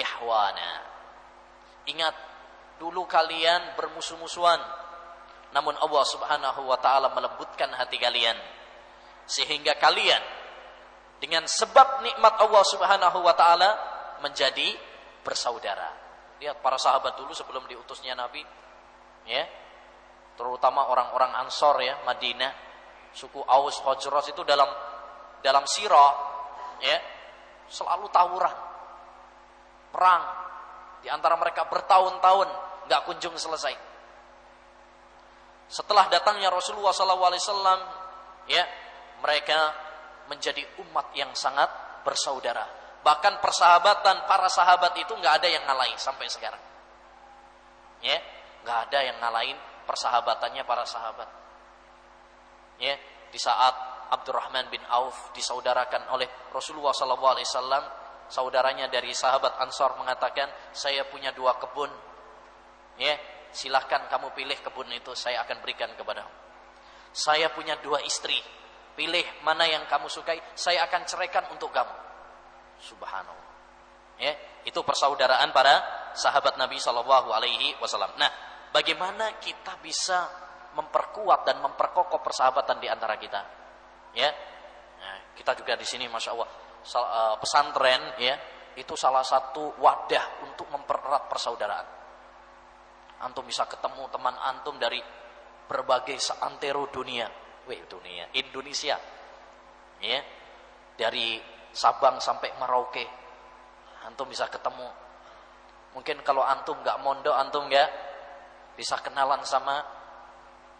[0.00, 0.70] ihwana.
[1.90, 2.16] Ingat
[2.80, 4.60] dulu kalian bermusuh-musuhan
[5.50, 8.38] namun Allah Subhanahu wa taala melembutkan hati kalian
[9.26, 10.22] sehingga kalian
[11.20, 13.70] dengan sebab nikmat Allah Subhanahu wa taala
[14.24, 14.72] menjadi
[15.26, 16.09] bersaudara.
[16.40, 18.40] Lihat para sahabat dulu sebelum diutusnya Nabi,
[19.28, 19.44] ya,
[20.40, 22.52] terutama orang-orang Ansor ya, Madinah,
[23.12, 24.68] suku Aus, Khazraj itu dalam
[25.44, 26.12] dalam sirah,
[26.80, 26.96] ya,
[27.68, 28.56] selalu tawuran,
[29.92, 30.24] perang,
[31.04, 32.48] di antara mereka bertahun-tahun
[32.88, 33.76] nggak kunjung selesai.
[35.70, 37.80] Setelah datangnya Rasulullah SAW,
[38.50, 38.64] ya
[39.22, 39.58] mereka
[40.26, 41.68] menjadi umat yang sangat
[42.02, 42.79] bersaudara.
[43.00, 46.60] Bahkan persahabatan para sahabat itu nggak ada yang ngalahin sampai sekarang.
[48.04, 48.16] Ya,
[48.64, 49.56] nggak ada yang ngalahin
[49.88, 51.28] persahabatannya para sahabat.
[52.80, 52.96] Ya,
[53.32, 53.72] di saat
[54.10, 57.84] Abdurrahman bin Auf disaudarakan oleh Rasulullah SAW,
[58.28, 61.88] saudaranya dari sahabat Ansar mengatakan, saya punya dua kebun.
[63.00, 63.16] Ya,
[63.54, 66.28] silahkan kamu pilih kebun itu saya akan berikan kepadamu.
[67.10, 68.38] Saya punya dua istri,
[68.94, 72.09] pilih mana yang kamu sukai, saya akan ceraikan untuk kamu.
[72.80, 73.48] Subhanallah.
[74.20, 74.36] Ya,
[74.68, 75.80] itu persaudaraan para
[76.12, 78.12] sahabat Nabi Shallallahu Alaihi Wasallam.
[78.20, 78.28] Nah,
[78.68, 80.28] bagaimana kita bisa
[80.76, 83.40] memperkuat dan memperkokoh persahabatan di antara kita?
[84.12, 84.28] Ya,
[85.00, 86.50] nah, kita juga di sini, masya Allah,
[86.84, 88.34] eh, pesantren ya
[88.76, 91.86] itu salah satu wadah untuk mempererat persaudaraan
[93.20, 95.00] antum bisa ketemu teman antum dari
[95.68, 97.28] berbagai seantero dunia
[97.68, 98.96] weh dunia Indonesia
[100.00, 100.20] ya
[100.96, 101.36] dari
[101.70, 103.06] Sabang sampai Merauke.
[104.06, 104.88] Antum bisa ketemu.
[105.94, 107.88] Mungkin kalau antum nggak mondok antum nggak
[108.78, 109.82] bisa kenalan sama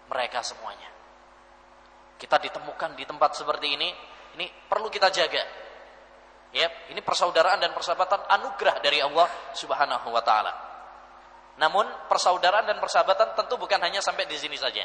[0.06, 0.88] mereka semuanya.
[2.18, 3.88] Kita ditemukan di tempat seperti ini
[4.38, 5.42] ini perlu kita jaga.
[6.50, 10.52] Ya ini persaudaraan dan persahabatan anugerah dari Allah Subhanahu wa taala.
[11.58, 14.82] Namun persaudaraan dan persahabatan tentu bukan hanya sampai di sini saja.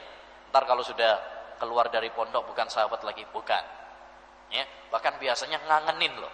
[0.52, 3.85] Ntar kalau sudah keluar dari pondok bukan sahabat lagi, bukan.
[4.54, 6.34] Ya, bahkan biasanya ngangenin loh.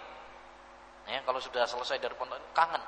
[1.08, 2.82] Ya, kalau sudah selesai dari pondok kangen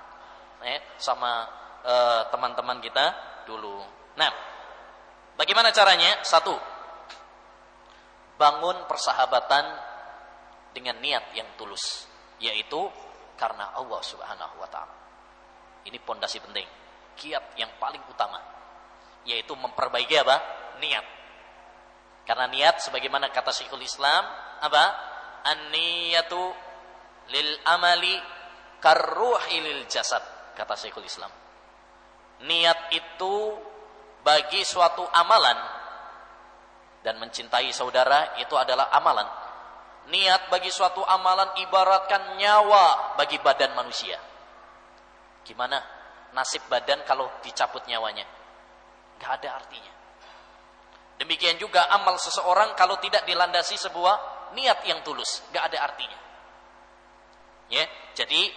[0.63, 1.49] ya, sama
[1.83, 3.05] eh, teman-teman kita
[3.49, 3.83] dulu.
[4.15, 4.31] Nah,
[5.35, 6.23] bagaimana caranya?
[6.23, 6.55] Satu,
[8.39, 9.65] bangun persahabatan
[10.71, 12.07] dengan niat yang tulus,
[12.39, 12.87] yaitu
[13.35, 14.95] karena Allah Subhanahu wa taala.
[15.85, 16.67] Ini pondasi penting
[17.15, 18.55] kiat yang paling utama
[19.25, 20.37] yaitu memperbaiki apa?
[20.81, 21.07] niat.
[22.25, 24.25] Karena niat sebagaimana kata Syekhul Islam
[24.61, 24.85] apa?
[25.45, 26.43] An-niyatu
[27.33, 28.17] lil amali
[28.81, 30.23] karruhi lil jasad
[30.57, 31.33] kata Syekhul Islam.
[32.45, 33.35] Niat itu
[34.25, 35.57] bagi suatu amalan
[37.05, 39.29] dan mencintai saudara itu adalah amalan.
[40.09, 44.21] Niat bagi suatu amalan ibaratkan nyawa bagi badan manusia.
[45.45, 45.95] Gimana?
[46.35, 48.27] nasib badan kalau dicabut nyawanya.
[49.23, 49.95] Gak ada artinya.
[51.23, 56.19] Demikian juga amal seseorang kalau tidak dilandasi sebuah niat yang tulus, gak ada artinya.
[57.69, 58.53] Ya, jadi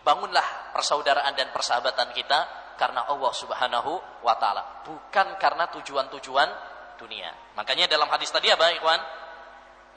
[0.00, 2.38] bangunlah persaudaraan dan persahabatan kita
[2.80, 3.92] karena Allah Subhanahu
[4.24, 6.48] wa taala, bukan karena tujuan-tujuan
[6.96, 7.28] dunia.
[7.56, 9.00] Makanya dalam hadis tadi apa, ikhwan?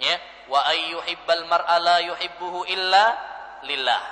[0.02, 0.16] Ya,
[0.52, 3.06] wa ayyuhibbal mar'a la yuhibbuhu illa
[3.64, 4.04] lillah.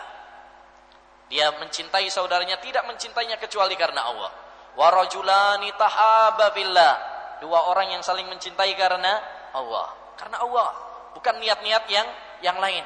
[1.31, 4.31] Dia mencintai saudaranya tidak mencintainya kecuali karena Allah.
[4.75, 6.93] Warajulani tahaba billah.
[7.39, 9.19] Dua orang yang saling mencintai karena
[9.55, 9.87] Allah.
[10.19, 10.69] Karena Allah,
[11.17, 12.07] bukan niat-niat yang
[12.41, 12.85] yang lain.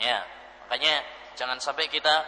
[0.00, 0.22] Ya,
[0.66, 1.02] makanya
[1.38, 2.24] jangan sampai kita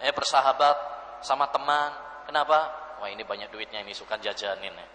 [0.00, 0.76] eh bersahabat
[1.24, 1.92] sama teman.
[2.24, 2.72] Kenapa?
[3.00, 4.88] Wah, ini banyak duitnya ini suka jajanin ya.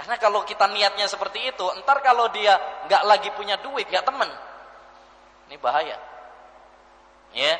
[0.00, 2.56] Karena kalau kita niatnya seperti itu, entar kalau dia
[2.88, 4.30] nggak lagi punya duit, nggak teman,
[5.50, 5.98] ini bahaya.
[7.36, 7.54] Ya,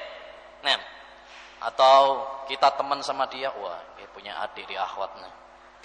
[0.60, 0.78] Nah,
[1.60, 5.34] atau kita teman sama dia, wah dia punya adik di akhwat nih,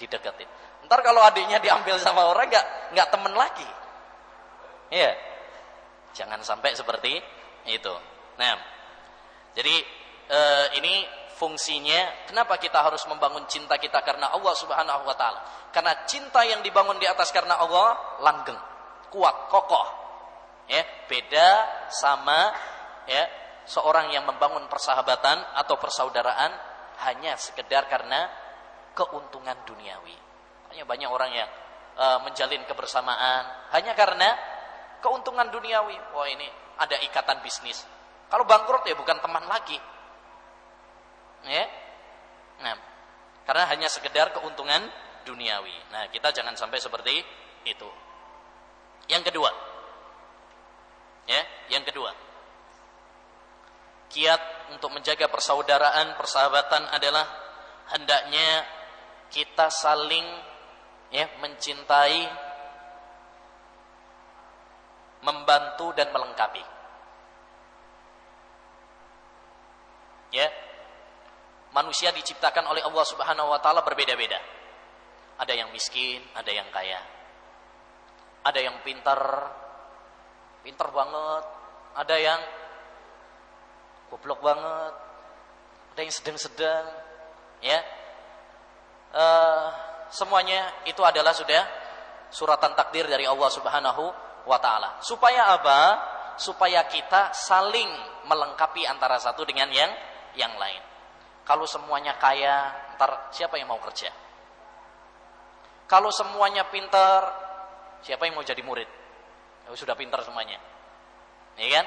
[0.04, 0.48] dideketin.
[0.84, 3.68] Ntar kalau adiknya diambil sama orang nggak nggak temen lagi,
[4.90, 5.12] Iya,
[6.14, 7.18] jangan sampai seperti
[7.66, 7.94] itu.
[8.38, 8.54] Nah,
[9.56, 9.74] jadi
[10.30, 15.70] eh, ini fungsinya kenapa kita harus membangun cinta kita karena Allah Subhanahu wa taala.
[15.74, 18.58] Karena cinta yang dibangun di atas karena Allah langgeng,
[19.12, 20.06] kuat, kokoh.
[20.66, 21.48] Ya, beda
[21.94, 22.50] sama
[23.06, 23.22] ya
[23.66, 26.50] seorang yang membangun persahabatan atau persaudaraan
[27.06, 28.26] hanya sekedar karena
[28.96, 30.16] keuntungan duniawi.
[30.72, 31.50] Hanya banyak orang yang
[32.00, 34.55] uh, menjalin kebersamaan hanya karena
[35.00, 35.96] keuntungan duniawi.
[36.12, 36.48] Wah ini
[36.80, 37.84] ada ikatan bisnis.
[38.26, 39.78] Kalau bangkrut ya bukan teman lagi.
[41.46, 41.64] Ya.
[42.62, 42.74] Nah,
[43.46, 44.82] karena hanya sekedar keuntungan
[45.22, 45.76] duniawi.
[45.94, 47.22] Nah, kita jangan sampai seperti
[47.68, 47.90] itu.
[49.06, 49.50] Yang kedua.
[51.26, 51.42] Ya,
[51.74, 52.14] yang kedua
[54.10, 57.26] kiat untuk menjaga persaudaraan, persahabatan adalah
[57.94, 58.64] hendaknya
[59.30, 60.24] kita saling
[61.10, 62.26] ya mencintai,
[65.26, 66.62] membantu dan melengkapi.
[70.30, 70.46] Ya.
[71.74, 74.40] manusia diciptakan oleh Allah Subhanahu wa taala berbeda-beda.
[75.36, 76.96] Ada yang miskin, ada yang kaya.
[78.40, 79.20] Ada yang pintar,
[80.64, 81.44] pintar banget,
[82.00, 82.40] ada yang
[84.08, 84.94] goblok banget,
[85.92, 86.84] ada yang sedang-sedang,
[87.60, 87.80] ya.
[89.12, 89.68] Uh,
[90.08, 91.60] semuanya itu adalah sudah
[92.32, 95.02] suratan takdir dari Allah Subhanahu wa taala.
[95.02, 95.78] Supaya apa?
[96.38, 97.90] Supaya kita saling
[98.30, 99.90] melengkapi antara satu dengan yang
[100.38, 100.80] yang lain.
[101.46, 104.10] Kalau semuanya kaya, ntar siapa yang mau kerja?
[105.86, 107.22] Kalau semuanya pintar,
[108.02, 108.90] siapa yang mau jadi murid?
[109.66, 110.58] Ya, sudah pintar semuanya.
[111.54, 111.86] Ya kan?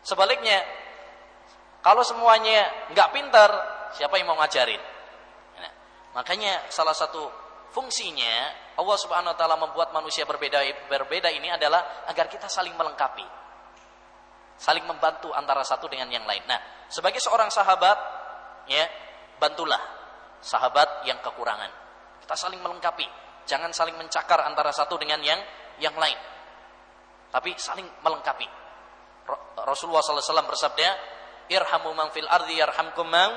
[0.00, 0.64] Sebaliknya,
[1.84, 3.50] kalau semuanya nggak pintar,
[3.92, 4.80] siapa yang mau ngajarin?
[5.60, 5.72] Nah,
[6.16, 7.28] makanya salah satu
[7.72, 8.34] fungsinya
[8.78, 13.26] Allah Subhanahu wa taala membuat manusia berbeda berbeda ini adalah agar kita saling melengkapi.
[14.58, 16.42] Saling membantu antara satu dengan yang lain.
[16.50, 17.98] Nah, sebagai seorang sahabat,
[18.66, 18.82] ya,
[19.38, 19.78] bantulah
[20.42, 21.70] sahabat yang kekurangan.
[22.22, 23.06] Kita saling melengkapi.
[23.46, 25.38] Jangan saling mencakar antara satu dengan yang
[25.78, 26.18] yang lain.
[27.30, 28.46] Tapi saling melengkapi.
[29.62, 30.88] Rasulullah SAW bersabda,
[31.52, 33.30] "Irhamu man fil ardi yarhamkum man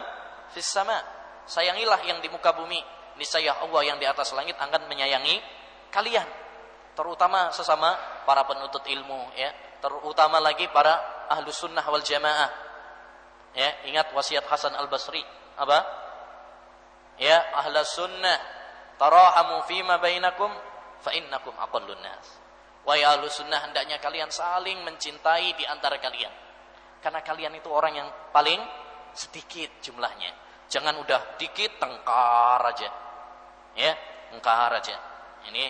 [0.56, 0.96] fis sama."
[1.46, 2.80] Sayangilah yang di muka bumi,
[3.16, 5.42] niscaya Allah yang di atas langit akan menyayangi
[5.92, 6.28] kalian.
[6.96, 7.96] Terutama sesama
[8.28, 9.52] para penuntut ilmu ya.
[9.82, 12.52] Terutama lagi para ahlu sunnah wal jamaah.
[13.52, 15.24] Ya ingat wasiat Hasan al Basri
[15.58, 15.80] apa?
[17.20, 18.38] Ya ahlu sunnah
[18.96, 20.52] tarahamu fima bainakum
[21.02, 22.28] fa innakum aqallun nas.
[22.86, 26.32] Wahai ahlu sunnah hendaknya kalian saling mencintai di antara kalian.
[27.02, 28.62] Karena kalian itu orang yang paling
[29.12, 32.90] sedikit jumlahnya jangan udah dikit tengkar aja.
[33.76, 33.92] Ya
[34.32, 34.96] engkar aja.
[35.52, 35.68] Ini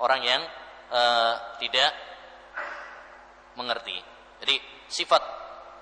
[0.00, 0.42] orang yang
[0.88, 1.92] uh, tidak
[3.60, 4.00] mengerti.
[4.40, 4.56] Jadi
[4.88, 5.20] sifat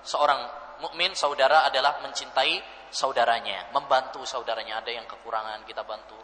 [0.03, 0.41] seorang
[0.83, 2.59] mukmin saudara adalah mencintai
[2.91, 4.83] saudaranya membantu saudaranya.
[4.83, 6.19] Ada yang kekurangan kita bantu.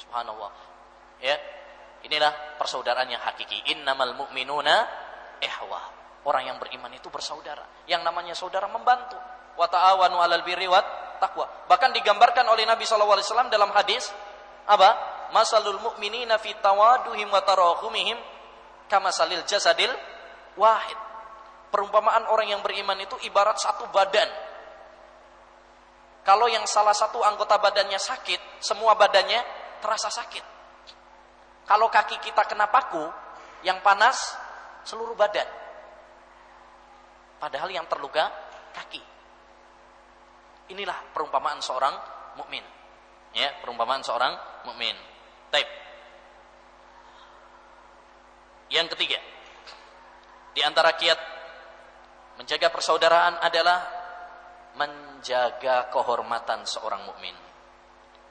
[0.00, 0.50] Subhanallah.
[1.20, 1.36] Ya
[2.08, 3.76] inilah persaudaraan yang hakiki.
[3.76, 4.74] Innamal mu'minuna
[5.44, 5.82] ihwa
[6.24, 7.84] orang yang beriman itu bersaudara.
[7.84, 9.20] Yang namanya saudara membantu.
[9.58, 14.10] Wa ta'awanu 'alal birri wat taqwa bahkan digambarkan oleh Nabi SAW dalam hadis
[14.68, 15.16] apa?
[15.28, 18.16] Masalul mu'minina fi tawaduhim wa tarahumihim
[18.88, 19.92] kamasalil jasadil
[20.56, 20.96] wahid.
[21.68, 24.28] Perumpamaan orang yang beriman itu ibarat satu badan.
[26.24, 29.40] Kalau yang salah satu anggota badannya sakit, semua badannya
[29.80, 30.44] terasa sakit.
[31.68, 33.04] Kalau kaki kita kena paku,
[33.64, 34.16] yang panas
[34.84, 35.44] seluruh badan.
[37.36, 38.28] Padahal yang terluka
[38.72, 39.17] kaki.
[40.68, 41.94] Inilah perumpamaan seorang
[42.36, 42.64] mukmin.
[43.32, 44.96] Ya, perumpamaan seorang mukmin.
[45.48, 45.68] Taib.
[48.68, 49.20] Yang ketiga,
[50.52, 51.20] di antara kiat
[52.36, 53.78] menjaga persaudaraan adalah
[54.76, 57.32] menjaga kehormatan seorang mukmin.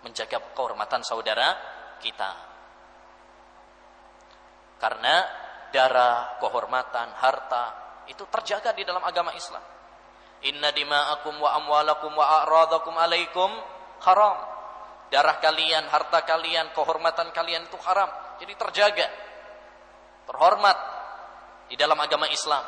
[0.06, 1.58] Menjaga kehormatan saudara
[1.98, 2.32] kita.
[4.78, 5.26] Karena
[5.74, 7.66] darah, kehormatan, harta
[8.08, 9.77] itu terjaga di dalam agama Islam.
[10.46, 13.50] Inna dima'akum wa amwalakum wa a'radakum alaikum
[14.06, 14.38] haram
[15.08, 18.10] darah kalian, harta kalian, kehormatan kalian itu haram.
[18.38, 19.08] Jadi terjaga.
[20.28, 20.78] Terhormat
[21.72, 22.64] di dalam agama Islam.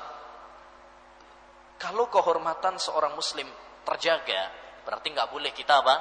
[1.80, 3.48] Kalau kehormatan seorang muslim
[3.88, 4.52] terjaga,
[4.84, 5.96] berarti nggak boleh kita apa?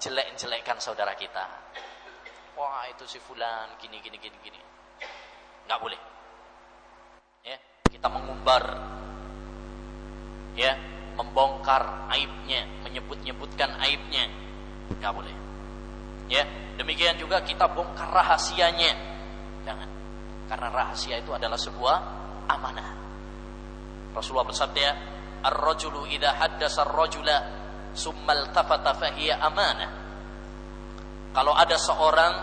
[0.00, 1.44] Jelek-jelekkan saudara kita.
[2.60, 4.60] Wah, itu si fulan gini gini gini gini.
[5.64, 6.00] Nggak boleh.
[7.44, 7.56] Ya,
[7.88, 8.64] kita mengumbar
[10.56, 10.76] ya,
[11.14, 14.26] membongkar aibnya, menyebut-nyebutkan aibnya.
[14.98, 15.34] Nggak boleh.
[16.28, 16.42] Ya,
[16.80, 18.92] demikian juga kita bongkar rahasianya.
[19.64, 19.88] Jangan.
[20.48, 21.96] Karena rahasia itu adalah sebuah
[22.48, 22.90] amanah.
[24.14, 24.88] Rasulullah bersabda,
[25.44, 27.36] "Ar-rajulu idza haddasa ar-rajula
[27.96, 29.90] summal tafata fahiya amanah."
[31.34, 32.34] Kalau ada seorang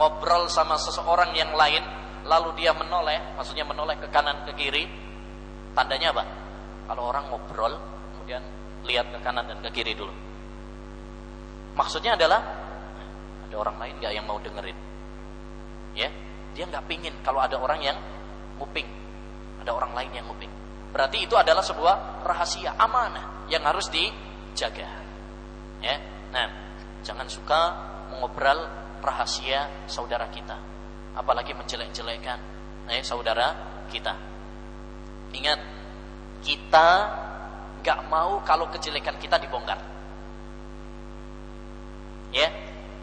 [0.00, 1.84] ngobrol sama seseorang yang lain,
[2.24, 4.88] lalu dia menoleh, maksudnya menoleh ke kanan ke kiri,
[5.76, 6.24] tandanya apa?
[6.88, 7.74] Kalau orang ngobrol,
[8.28, 8.44] kemudian
[8.84, 10.12] lihat ke kanan dan ke kiri dulu.
[11.72, 12.44] Maksudnya adalah
[13.48, 14.76] ada orang lain nggak yang mau dengerin?
[15.96, 16.12] Ya,
[16.52, 17.96] dia nggak pingin kalau ada orang yang
[18.60, 18.84] nguping,
[19.64, 20.52] ada orang lain yang nguping.
[20.92, 24.84] Berarti itu adalah sebuah rahasia amanah yang harus dijaga.
[25.80, 25.96] Ya,
[26.28, 26.52] nah,
[27.00, 27.60] jangan suka
[28.12, 28.60] mengobrol
[29.00, 30.60] rahasia saudara kita,
[31.16, 32.38] apalagi menjelek-jelekan
[32.92, 33.56] eh, saudara
[33.88, 34.12] kita.
[35.32, 35.60] Ingat,
[36.44, 36.88] kita
[37.80, 39.78] nggak mau kalau kejelekan kita dibongkar.
[42.28, 42.52] Ya,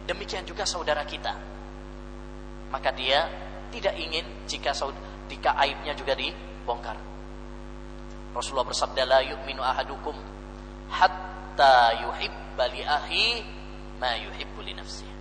[0.06, 1.34] Demikian juga saudara kita.
[2.70, 3.26] Maka dia
[3.74, 4.72] tidak ingin jika
[5.26, 6.98] jika aibnya juga dibongkar.
[8.38, 10.14] Rasulullah bersabda la yu'minu ahadukum
[10.94, 13.28] hatta yuhibba li akhi
[13.98, 15.14] ma yuhibbu li nafsihi.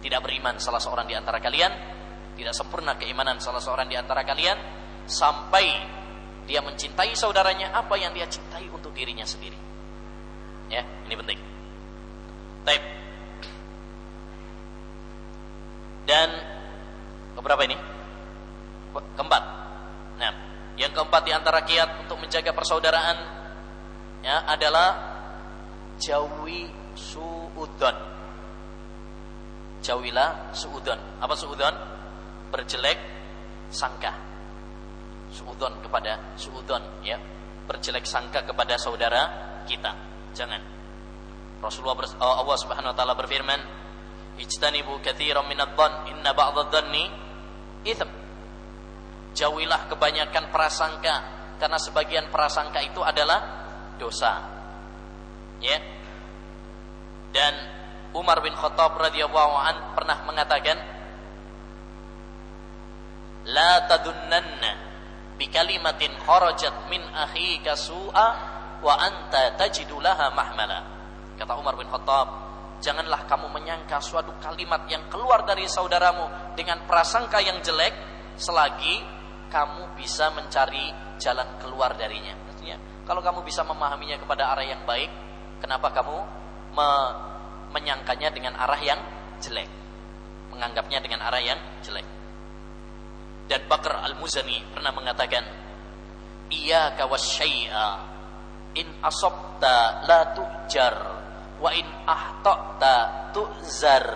[0.00, 1.70] Tidak beriman salah seorang di antara kalian,
[2.34, 4.58] tidak sempurna keimanan salah seorang di antara kalian
[5.06, 5.99] sampai
[6.50, 9.54] dia mencintai saudaranya apa yang dia cintai untuk dirinya sendiri.
[10.66, 11.38] Ya, ini penting.
[12.66, 12.82] Baik.
[16.10, 16.28] Dan
[17.38, 17.78] keberapa ini?
[19.14, 19.42] Keempat.
[20.18, 20.32] Nah,
[20.74, 23.16] yang keempat di antara kiat untuk menjaga persaudaraan
[24.26, 24.88] ya adalah
[26.02, 26.66] jauhi
[26.98, 27.96] suudon.
[29.86, 30.98] Jauhilah suudon.
[31.22, 31.74] Apa suudon?
[32.50, 32.98] Berjelek
[33.70, 34.29] sangka.
[35.30, 37.18] Suudon kepada suudon ya.
[37.66, 39.22] Berjelek sangka kepada saudara
[39.64, 39.94] kita.
[40.34, 40.62] Jangan.
[41.60, 43.60] Rasulullah oh, Allah Subhanahu wa taala berfirman,
[44.40, 47.04] "Ijtanibu katsiran minadh-dhann, inna ba'dadh-dhanni
[47.86, 48.10] itsm."
[49.30, 51.14] Jauhilah kebanyakan prasangka
[51.62, 53.38] karena sebagian prasangka itu adalah
[54.00, 54.32] dosa.
[55.62, 55.78] Ya.
[57.30, 57.54] Dan
[58.16, 60.76] Umar bin Khattab radhiyallahu an pernah mengatakan
[63.46, 64.89] La tadunnanna
[65.40, 68.28] bi kalimatin kharajat min akhika su'a
[68.84, 70.84] wa anta tajidu laha mahmala.
[71.40, 72.28] Kata Umar bin Khattab,
[72.84, 77.96] janganlah kamu menyangka suatu kalimat yang keluar dari saudaramu dengan prasangka yang jelek
[78.36, 79.00] selagi
[79.48, 82.36] kamu bisa mencari jalan keluar darinya.
[82.52, 82.76] Artinya,
[83.08, 85.08] kalau kamu bisa memahaminya kepada arah yang baik,
[85.64, 86.16] kenapa kamu
[86.76, 86.90] me
[87.70, 89.00] menyangkanya dengan arah yang
[89.40, 89.70] jelek?
[90.52, 92.19] Menganggapnya dengan arah yang jelek.
[93.50, 95.42] Dan Bakar Al-Muzani pernah mengatakan,
[96.54, 97.88] "Iya kawasyai'a
[98.78, 100.94] in asobta la tujar
[101.58, 104.06] wa in ahtata tu'zar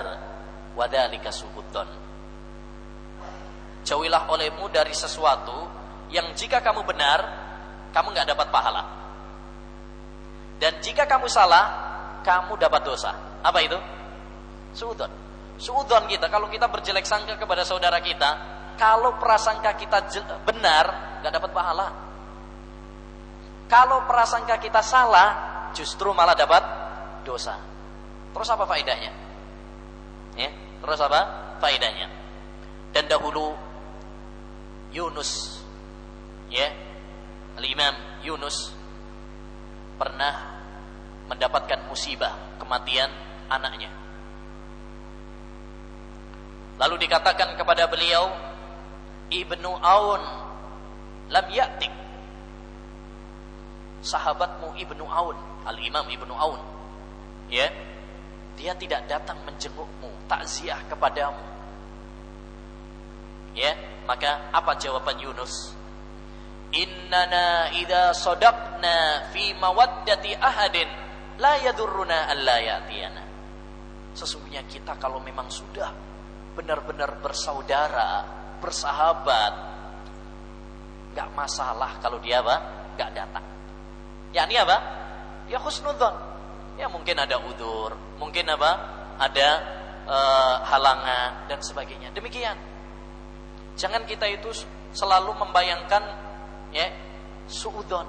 [0.79, 1.91] wa dzalika suhudun."
[3.83, 5.67] Jauhilah olehmu dari sesuatu
[6.15, 7.21] yang jika kamu benar,
[7.91, 8.83] kamu nggak dapat pahala.
[10.63, 11.67] Dan jika kamu salah,
[12.23, 13.11] kamu dapat dosa.
[13.43, 13.77] Apa itu?
[14.79, 15.11] Suudon.
[15.59, 20.11] Suudon kita, kalau kita berjelek sangka kepada saudara kita, kalau prasangka kita
[20.43, 21.89] benar, nggak dapat pahala.
[23.71, 25.29] Kalau prasangka kita salah,
[25.73, 26.63] justru malah dapat
[27.25, 27.57] dosa.
[28.35, 29.13] Terus apa faedahnya?
[30.35, 30.51] Ya,
[30.83, 31.21] terus apa
[31.59, 32.11] faedahnya?
[32.95, 33.55] Dan dahulu
[34.95, 35.59] Yunus,
[36.51, 36.71] ya,
[37.59, 38.71] Al-Imam Yunus
[39.99, 40.63] pernah
[41.27, 43.11] mendapatkan musibah kematian
[43.51, 43.91] anaknya.
[46.79, 48.54] Lalu dikatakan kepada beliau,
[49.35, 50.23] Ibnu Aun
[51.35, 51.91] lam ya'tik.
[54.05, 56.61] Sahabatmu Ibnu Aun Al-Imam Ibnu Aun
[57.49, 57.67] ya
[58.55, 61.43] dia tidak datang menjengukmu takziah kepadamu.
[63.59, 63.75] Ya
[64.07, 65.75] maka apa jawaban Yunus?
[66.75, 70.91] Innana idza sadaqna fi mawaddati ahadin
[71.39, 72.59] la yadurruna alla
[74.15, 75.91] sesungguhnya kita kalau memang sudah
[76.55, 78.23] benar-benar bersaudara
[78.59, 79.53] bersahabat.
[81.15, 82.57] Nggak masalah kalau dia apa?
[82.99, 83.47] Nggak datang.
[84.35, 84.77] Ya ini apa?
[85.47, 86.35] Ya khusnudzon
[86.75, 88.71] ya mungkin ada udur mungkin apa?
[89.15, 89.49] Ada
[90.07, 90.19] e,
[90.67, 92.11] halangan dan sebagainya.
[92.11, 92.59] Demikian.
[93.79, 94.51] Jangan kita itu
[94.95, 96.03] selalu membayangkan
[96.75, 96.87] ya
[97.51, 98.07] suudon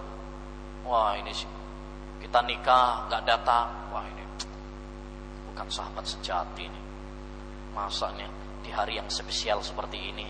[0.86, 1.50] wah ini sih
[2.22, 3.70] kita nikah nggak datang.
[3.94, 4.24] Wah ini
[5.54, 6.82] bukan sahabat sejati ini.
[7.74, 8.30] Masanya
[8.66, 10.26] di hari yang spesial seperti ini.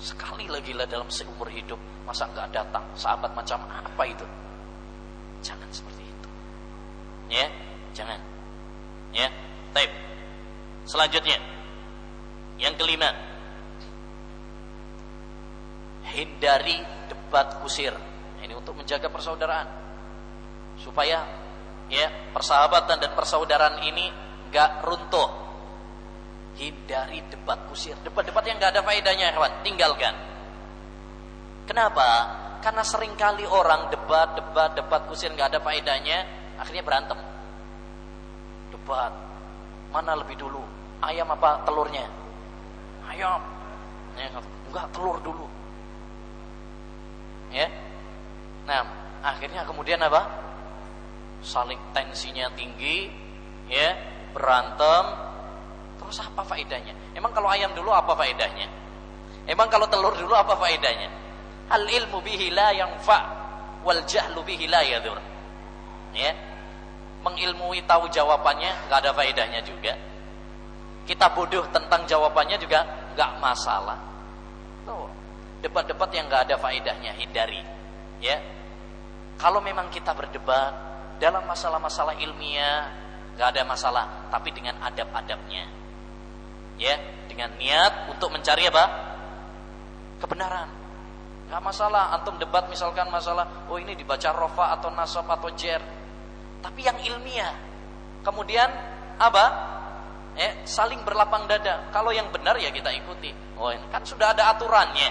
[0.00, 1.76] Sekali lagi lah dalam seumur hidup
[2.10, 2.82] Masa nggak datang?
[2.98, 4.26] Sahabat macam apa itu?
[5.46, 6.28] Jangan seperti itu.
[7.30, 7.46] Ya
[7.94, 8.18] Jangan.
[9.14, 9.30] Ya
[9.70, 9.94] Taib.
[10.90, 11.38] Selanjutnya
[12.58, 13.14] Yang kelima.
[16.10, 17.94] Hindari debat kusir.
[18.42, 19.68] Ini untuk menjaga persaudaraan.
[20.82, 21.22] Supaya
[21.86, 24.10] Ya Persahabatan dan persaudaraan ini
[24.50, 25.49] nggak runtuh
[26.60, 27.96] Hindari debat kusir.
[28.04, 29.64] Debat-debat yang gak ada faedahnya, kawan.
[29.64, 30.12] Tinggalkan.
[31.64, 32.08] Kenapa?
[32.60, 36.28] Karena sering kali orang debat, debat, debat kusir gak ada faedahnya,
[36.60, 37.16] akhirnya berantem.
[38.68, 39.12] Debat.
[39.88, 40.60] Mana lebih dulu?
[41.00, 42.04] Ayam apa telurnya?
[43.08, 43.40] Ayam.
[44.20, 44.28] Ya,
[44.68, 45.48] enggak telur dulu.
[47.48, 47.72] Ya.
[48.68, 48.84] Nah,
[49.24, 50.28] akhirnya kemudian apa?
[51.40, 53.08] Saling tensinya tinggi,
[53.64, 53.96] ya,
[54.36, 55.29] berantem,
[56.00, 56.96] Terus apa faedahnya?
[57.12, 58.66] Emang kalau ayam dulu apa faedahnya?
[59.44, 61.12] Emang kalau telur dulu apa faedahnya?
[61.68, 62.72] Al ilmu bihi la
[63.04, 63.18] fa
[63.84, 65.20] wal jahlu bihi la yadur.
[66.16, 66.32] Ya.
[67.20, 69.92] Mengilmui tahu jawabannya nggak ada faedahnya juga.
[71.04, 72.80] Kita bodoh tentang jawabannya juga
[73.12, 74.00] nggak masalah.
[74.88, 75.04] Tuh,
[75.60, 77.60] debat-debat yang nggak ada faedahnya hindari.
[78.24, 78.40] Ya.
[79.36, 80.72] Kalau memang kita berdebat
[81.20, 82.88] dalam masalah-masalah ilmiah
[83.36, 85.68] nggak ada masalah, tapi dengan adab-adabnya.
[86.80, 86.96] Ya,
[87.28, 88.84] dengan niat untuk mencari apa?
[90.24, 90.68] Kebenaran.
[91.52, 95.82] Nggak masalah, antum debat misalkan masalah, oh ini dibaca rofa atau nasab atau jer.
[96.64, 97.52] Tapi yang ilmiah.
[98.24, 98.68] Kemudian
[99.20, 99.44] apa?
[100.38, 101.90] Eh, saling berlapang dada.
[101.90, 103.34] Kalau yang benar ya kita ikuti.
[103.58, 105.10] Oh, ini kan sudah ada aturannya.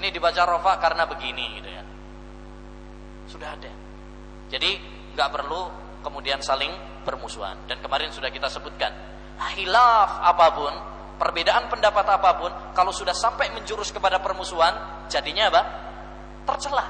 [0.00, 1.82] Ini dibaca rofa karena begini gitu ya.
[3.28, 3.72] Sudah ada.
[4.50, 4.70] Jadi
[5.14, 5.68] nggak perlu
[6.00, 6.72] kemudian saling
[7.04, 7.68] bermusuhan.
[7.68, 8.92] Dan kemarin sudah kita sebutkan,
[9.56, 10.72] hilaf apa pun,
[11.20, 14.72] perbedaan pendapat apa pun, kalau sudah sampai menjurus kepada permusuhan,
[15.08, 15.62] jadinya apa?
[16.48, 16.86] Tercela.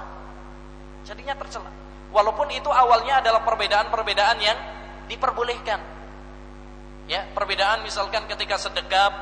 [1.07, 1.71] Jadinya tercela.
[2.11, 4.59] Walaupun itu awalnya adalah perbedaan-perbedaan yang
[5.11, 5.81] diperbolehkan.
[7.07, 9.13] Ya, perbedaan misalkan ketika sedekap,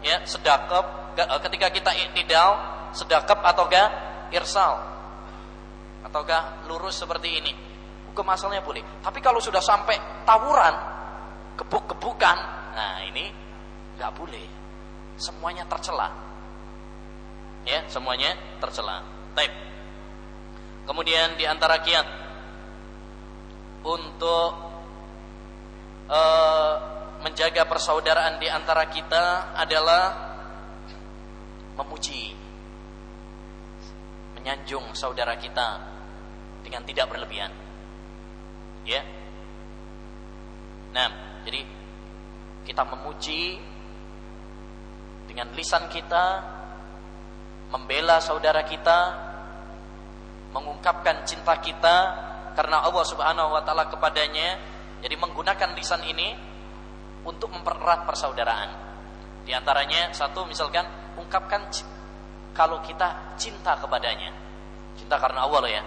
[0.00, 2.56] ya, sedekap, eh, ketika kita iktidal,
[2.96, 3.86] sedekap ataukah
[4.32, 4.80] irsal.
[6.04, 7.52] Ataukah lurus seperti ini
[8.14, 8.80] hukum asalnya boleh.
[9.02, 10.74] Tapi kalau sudah sampai tawuran,
[11.58, 12.38] gebuk-gebukan,
[12.74, 13.30] nah ini
[13.96, 14.46] nggak boleh.
[15.14, 16.10] Semuanya tercela.
[17.64, 19.06] Ya, semuanya tercela.
[19.32, 19.52] Baik.
[20.84, 22.06] Kemudian di antara kiat
[23.86, 24.52] untuk
[26.10, 26.74] uh,
[27.24, 30.04] menjaga persaudaraan di antara kita adalah
[31.80, 32.36] memuji,
[34.36, 35.94] menyanjung saudara kita
[36.64, 37.52] dengan tidak berlebihan
[38.84, 39.00] ya
[40.96, 41.08] nah
[41.44, 41.60] jadi
[42.64, 43.60] kita memuji
[45.28, 46.24] dengan lisan kita
[47.72, 48.98] membela saudara kita
[50.52, 51.96] mengungkapkan cinta kita
[52.54, 54.58] karena Allah Subhanahu wa taala kepadanya
[55.02, 56.32] jadi menggunakan lisan ini
[57.24, 58.70] untuk mempererat persaudaraan
[59.44, 60.86] di antaranya satu misalkan
[61.18, 61.68] ungkapkan
[62.54, 64.30] kalau kita cinta kepadanya
[64.94, 65.84] cinta karena Allah loh ya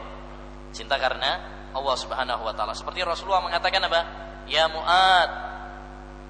[0.76, 2.74] cinta karena Allah Subhanahu wa taala.
[2.74, 4.02] Seperti Rasulullah mengatakan apa?
[4.50, 5.30] Ya Mu'ad,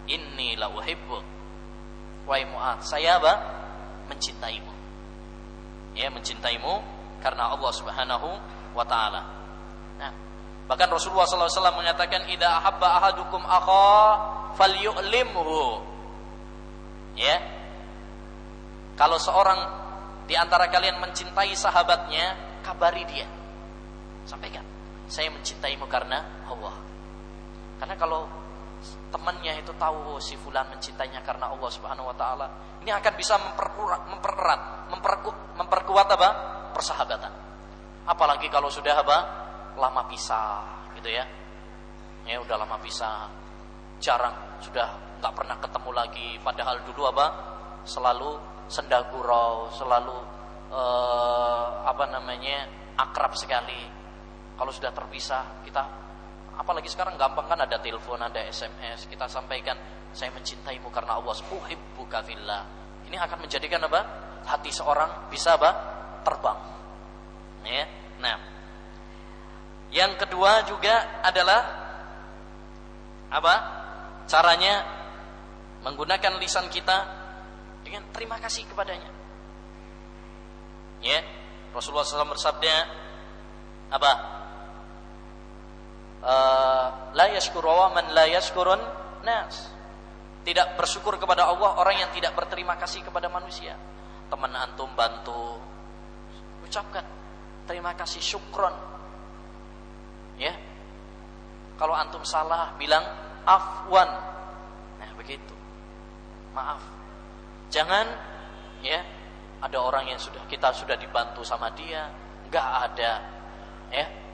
[0.07, 1.19] inni la uhibbu.
[2.27, 3.33] Wahai Mu'ad, saya apa?
[4.11, 4.73] Mencintaimu.
[5.95, 6.83] Ya, mencintaimu
[7.23, 8.29] karena Allah Subhanahu
[8.75, 9.21] wa taala.
[9.97, 10.11] Nah,
[10.67, 13.95] bahkan Rasulullah SAW mengatakan idza ahabba ahadukum akha
[14.59, 15.61] falyu'limhu.
[17.17, 17.35] Ya.
[18.99, 19.59] Kalau seorang
[20.27, 23.25] di antara kalian mencintai sahabatnya, kabari dia.
[24.27, 24.67] Sampaikan
[25.07, 26.75] saya mencintaimu karena Allah.
[27.79, 28.27] Karena kalau
[29.07, 32.47] temannya itu tahu si fulan mencintainya karena Allah Subhanahu wa taala,
[32.83, 36.29] ini akan bisa mempererat, mempererat, memperku, memperkuat apa?
[36.75, 37.33] persahabatan.
[38.05, 39.17] Apalagi kalau sudah apa?
[39.77, 41.25] lama pisah, gitu ya.
[42.27, 43.29] Ya udah lama pisah,
[44.01, 47.27] jarang sudah nggak pernah ketemu lagi padahal dulu apa?
[47.87, 48.35] selalu
[48.67, 50.17] sendagurau, selalu
[50.71, 52.75] eh, apa namanya?
[52.97, 53.97] akrab sekali
[54.57, 56.06] kalau sudah terpisah, kita
[56.57, 59.77] apalagi sekarang gampang kan ada telepon, ada SMS, kita sampaikan
[60.11, 62.63] saya mencintaimu karena Allah, uhibbuka fillah.
[63.05, 64.01] Ini akan menjadikan apa?
[64.43, 65.71] Hati seorang bisa apa?
[66.25, 66.59] Terbang.
[67.63, 67.85] Ya.
[68.17, 68.35] Nah,
[69.93, 71.61] yang kedua juga adalah
[73.31, 73.55] apa?
[74.27, 74.83] Caranya
[75.85, 76.97] menggunakan lisan kita
[77.85, 79.11] dengan terima kasih kepadanya.
[80.99, 81.21] Ya,
[81.71, 82.75] Rasulullah SAW bersabda
[83.93, 84.36] apa?
[86.18, 88.82] Eh, la yashkuru man la yashkurun
[89.22, 89.70] nas.
[90.41, 93.76] Tidak bersyukur kepada Allah orang yang tidak berterima kasih kepada manusia.
[94.28, 95.59] Teman antum bantu,
[96.63, 97.03] ucapkan
[97.68, 98.74] terima kasih syukron.
[100.39, 100.55] Ya.
[101.78, 103.03] Kalau antum salah bilang
[103.45, 104.09] afwan.
[104.97, 105.53] Nah, begitu.
[106.55, 106.82] Maaf.
[107.70, 108.07] Jangan
[108.82, 109.03] ya
[109.61, 112.09] ada orang yang sudah kita sudah dibantu sama dia,
[112.47, 113.13] enggak ada
[113.91, 114.26] ya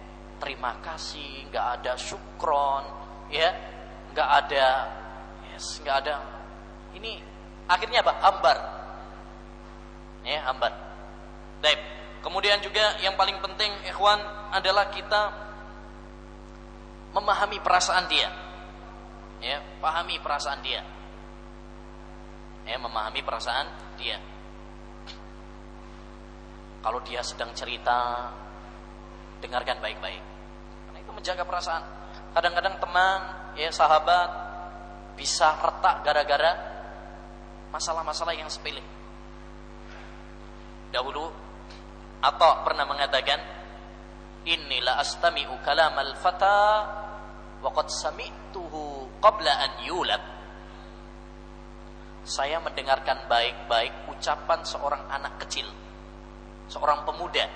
[0.43, 2.83] terima kasih, nggak ada syukron,
[3.31, 3.47] ya,
[4.11, 4.67] nggak ada,
[5.47, 6.19] yes, nggak ada.
[6.99, 7.23] Ini
[7.71, 8.13] akhirnya apa?
[8.19, 8.57] Ambar,
[10.27, 10.75] ya, ambar.
[11.63, 11.79] Baik.
[12.19, 14.19] Kemudian juga yang paling penting, ikhwan,
[14.51, 15.31] adalah kita
[17.15, 18.27] memahami perasaan dia.
[19.39, 20.83] Ya, pahami perasaan dia.
[22.67, 24.19] Ya, memahami perasaan dia.
[26.83, 28.31] Kalau dia sedang cerita,
[29.43, 30.32] dengarkan baik-baik.
[31.23, 31.83] Menjaga perasaan.
[32.35, 33.19] Kadang-kadang teman,
[33.55, 34.27] ya sahabat
[35.15, 36.51] bisa retak gara-gara
[37.71, 38.83] masalah-masalah yang sepele.
[40.91, 41.31] Dahulu
[42.19, 43.39] atau pernah mengatakan
[44.43, 46.59] inilah astami'u kalam al-fata
[47.63, 50.23] wa qad sami'tuhu qabla an yulad
[52.27, 55.67] saya mendengarkan baik-baik ucapan seorang anak kecil
[56.67, 57.47] seorang pemuda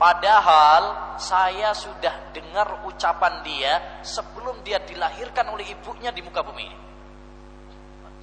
[0.00, 6.72] Padahal saya sudah dengar ucapan dia sebelum dia dilahirkan oleh ibunya di muka bumi.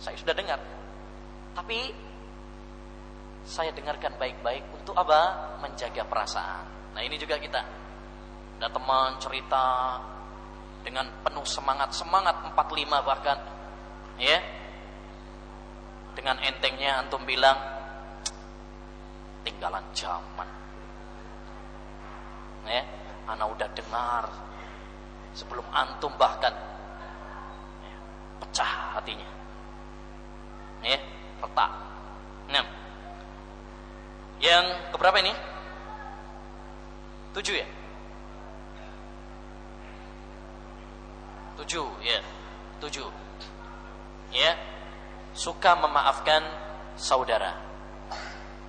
[0.02, 0.58] Saya sudah dengar.
[1.54, 1.94] Tapi
[3.46, 5.54] saya dengarkan baik-baik untuk apa?
[5.62, 6.98] Menjaga perasaan.
[6.98, 7.62] Nah ini juga kita.
[8.58, 9.66] Ada teman cerita
[10.82, 13.38] dengan penuh semangat, semangat 45 bahkan.
[14.18, 14.42] Ya.
[16.18, 17.62] Dengan entengnya antum bilang
[19.46, 20.57] tinggalan zaman
[22.68, 22.84] ya.
[23.28, 24.26] Anak udah dengar.
[25.36, 26.50] Sebelum antum bahkan
[27.84, 27.98] ya,
[28.42, 29.30] pecah hatinya.
[30.82, 30.98] Ya
[31.42, 31.72] retak.
[32.50, 32.66] Nah
[34.38, 35.34] yang keberapa ini?
[37.34, 37.68] Tujuh ya?
[41.62, 42.20] Tujuh ya.
[42.82, 43.10] Tujuh.
[44.34, 44.54] Ya.
[45.38, 46.42] Suka memaafkan
[46.98, 47.54] saudara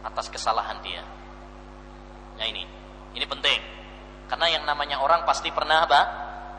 [0.05, 1.01] atas kesalahan dia.
[2.37, 2.65] Nah ini.
[3.17, 3.78] Ini penting
[4.29, 6.01] karena yang namanya orang pasti pernah apa?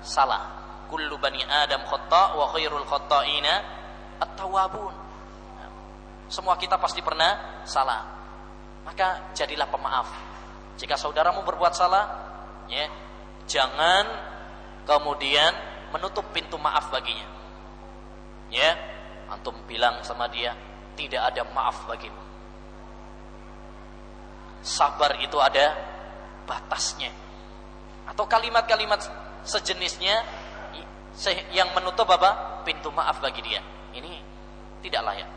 [0.01, 0.57] Salah.
[0.89, 3.53] Kullu bani Adam khata wa khairul khata'ina
[4.17, 4.95] at-tawwabun.
[6.33, 8.01] Semua kita pasti pernah salah.
[8.81, 10.09] Maka jadilah pemaaf.
[10.81, 12.05] Jika saudaramu berbuat salah,
[12.65, 12.89] ya,
[13.45, 14.05] jangan
[14.89, 15.53] kemudian
[15.93, 17.29] menutup pintu maaf baginya.
[18.49, 18.73] Ya,
[19.29, 20.57] antum bilang sama dia,
[20.97, 22.23] tidak ada maaf bagimu.
[24.65, 25.77] Sabar itu ada
[26.49, 27.28] batasnya
[28.09, 28.99] atau kalimat-kalimat
[29.45, 30.25] sejenisnya
[31.53, 32.61] yang menutup apa?
[32.63, 33.63] pintu maaf bagi dia.
[33.95, 34.11] Ini
[34.83, 35.29] tidak layak.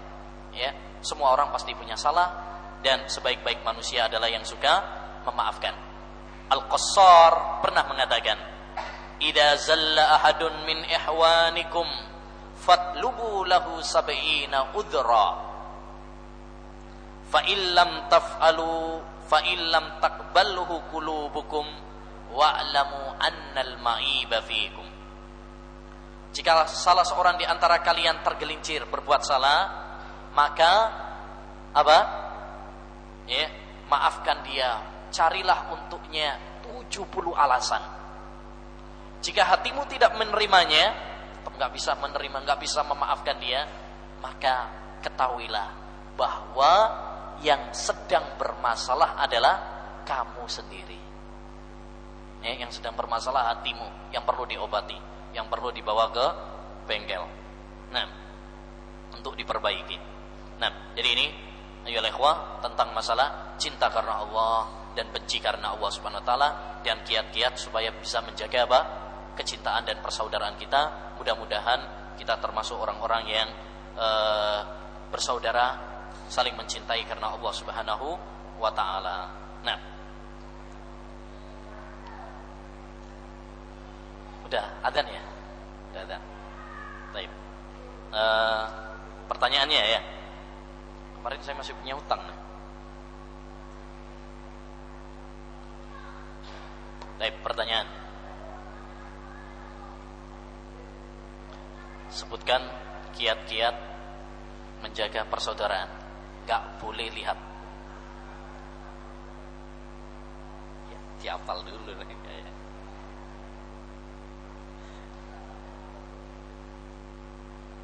[0.52, 0.70] Ya,
[1.00, 2.28] semua orang pasti punya salah
[2.84, 4.82] dan sebaik-baik manusia adalah yang suka
[5.24, 5.72] memaafkan.
[6.52, 8.36] Al-Qassar pernah mengatakan,
[9.22, 11.86] "Idza zalla ahadun min ihwanikum
[12.58, 15.28] fatlubu lahu sab'ina udra."
[17.32, 21.64] Fa illam taf'alu fa illam taqbalhu qulubukum
[22.32, 24.88] wa'lamu annal ma'iba fiikum.
[26.32, 29.60] Jika salah seorang di antara kalian tergelincir berbuat salah,
[30.32, 30.72] maka
[31.76, 31.98] apa?
[33.28, 33.52] Ya,
[33.86, 34.80] maafkan dia.
[35.12, 37.84] Carilah untuknya 70 alasan.
[39.20, 40.96] Jika hatimu tidak menerimanya,
[41.36, 43.68] tetap nggak bisa menerima, nggak bisa memaafkan dia,
[44.24, 44.72] maka
[45.04, 45.68] ketahuilah
[46.16, 46.72] bahwa
[47.44, 49.56] yang sedang bermasalah adalah
[50.08, 50.91] kamu sendiri
[52.42, 54.98] ya, yang sedang bermasalah hatimu yang perlu diobati,
[55.32, 56.26] yang perlu dibawa ke
[56.84, 57.24] bengkel.
[57.94, 58.06] Nah,
[59.14, 59.98] untuk diperbaiki.
[60.58, 61.26] Nah, jadi ini
[61.88, 66.48] ayo ikhwah tentang masalah cinta karena Allah dan benci karena Allah Subhanahu wa taala
[66.86, 68.80] dan kiat-kiat supaya bisa menjaga apa?
[69.32, 71.16] kecintaan dan persaudaraan kita.
[71.16, 71.80] Mudah-mudahan
[72.20, 73.48] kita termasuk orang-orang yang
[73.96, 74.60] uh,
[75.08, 75.80] bersaudara
[76.28, 78.08] saling mencintai karena Allah Subhanahu
[78.60, 79.18] wa taala.
[79.64, 79.76] Nah,
[84.52, 85.22] Udah, adzan ya?
[85.88, 86.22] Udah adzan.
[87.16, 87.32] Baik.
[88.12, 88.68] Uh,
[89.24, 90.00] pertanyaannya ya.
[91.16, 92.20] Kemarin saya masih punya hutang.
[97.16, 97.88] Baik, pertanyaan.
[102.12, 102.60] Sebutkan
[103.16, 103.76] kiat-kiat
[104.84, 105.88] menjaga persaudaraan.
[106.44, 107.40] Gak boleh lihat.
[110.92, 112.21] Ya, diapal dulu nih.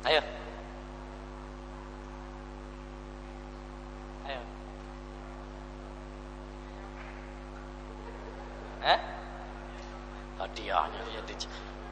[0.06, 0.22] Ayo.
[4.28, 4.40] Ayo.
[8.86, 8.98] Eh?
[10.38, 11.22] Hadiahnya ya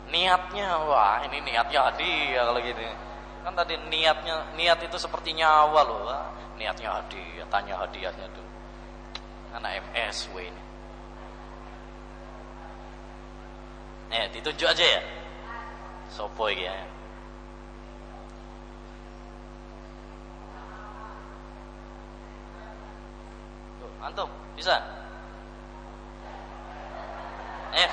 [0.06, 2.86] niatnya wah ini niatnya hadiah kalau gini
[3.42, 6.30] kan tadi niatnya niat itu seperti nyawa loh wah.
[6.58, 8.46] niatnya hadiah tanya hadiahnya tuh
[9.58, 10.62] anak MSW ini
[14.14, 15.02] eh ditunjuk aja ya
[16.14, 16.70] sopo ya
[24.06, 24.78] Antum bisa?
[27.74, 27.90] Eh.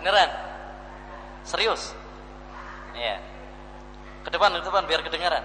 [0.00, 0.30] Beneran?
[1.44, 1.92] Serius?
[2.96, 3.20] Iya.
[4.24, 5.44] Ke depan, ke depan biar kedengaran.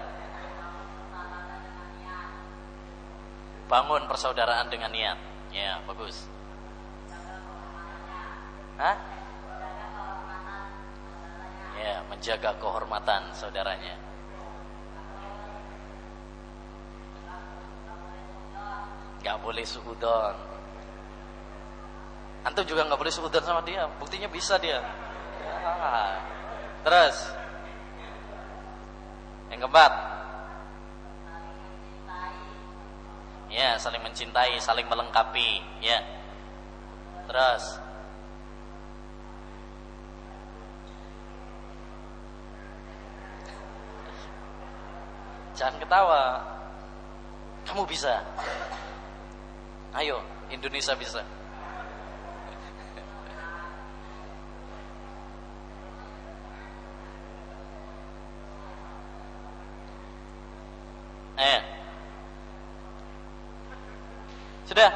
[3.67, 5.19] Bangun persaudaraan dengan niat.
[5.51, 6.23] Ya, bagus.
[8.79, 8.95] Hah?
[11.75, 14.04] Ya, menjaga kehormatan saudaranya.
[19.35, 20.35] Nggak boleh suudon
[22.47, 24.79] antum juga nggak boleh suudon sama dia buktinya bisa dia
[25.43, 25.55] ya.
[26.87, 27.15] terus
[29.51, 29.91] yang keempat
[33.51, 35.99] ya saling mencintai saling melengkapi ya
[37.25, 37.63] Terus.
[45.55, 46.23] Jangan ketawa.
[47.65, 48.21] Kamu bisa.
[49.95, 50.19] Ayo,
[50.51, 51.23] Indonesia bisa.
[61.35, 61.59] Eh.
[64.67, 64.91] Sudah?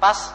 [0.00, 0.31] Pas?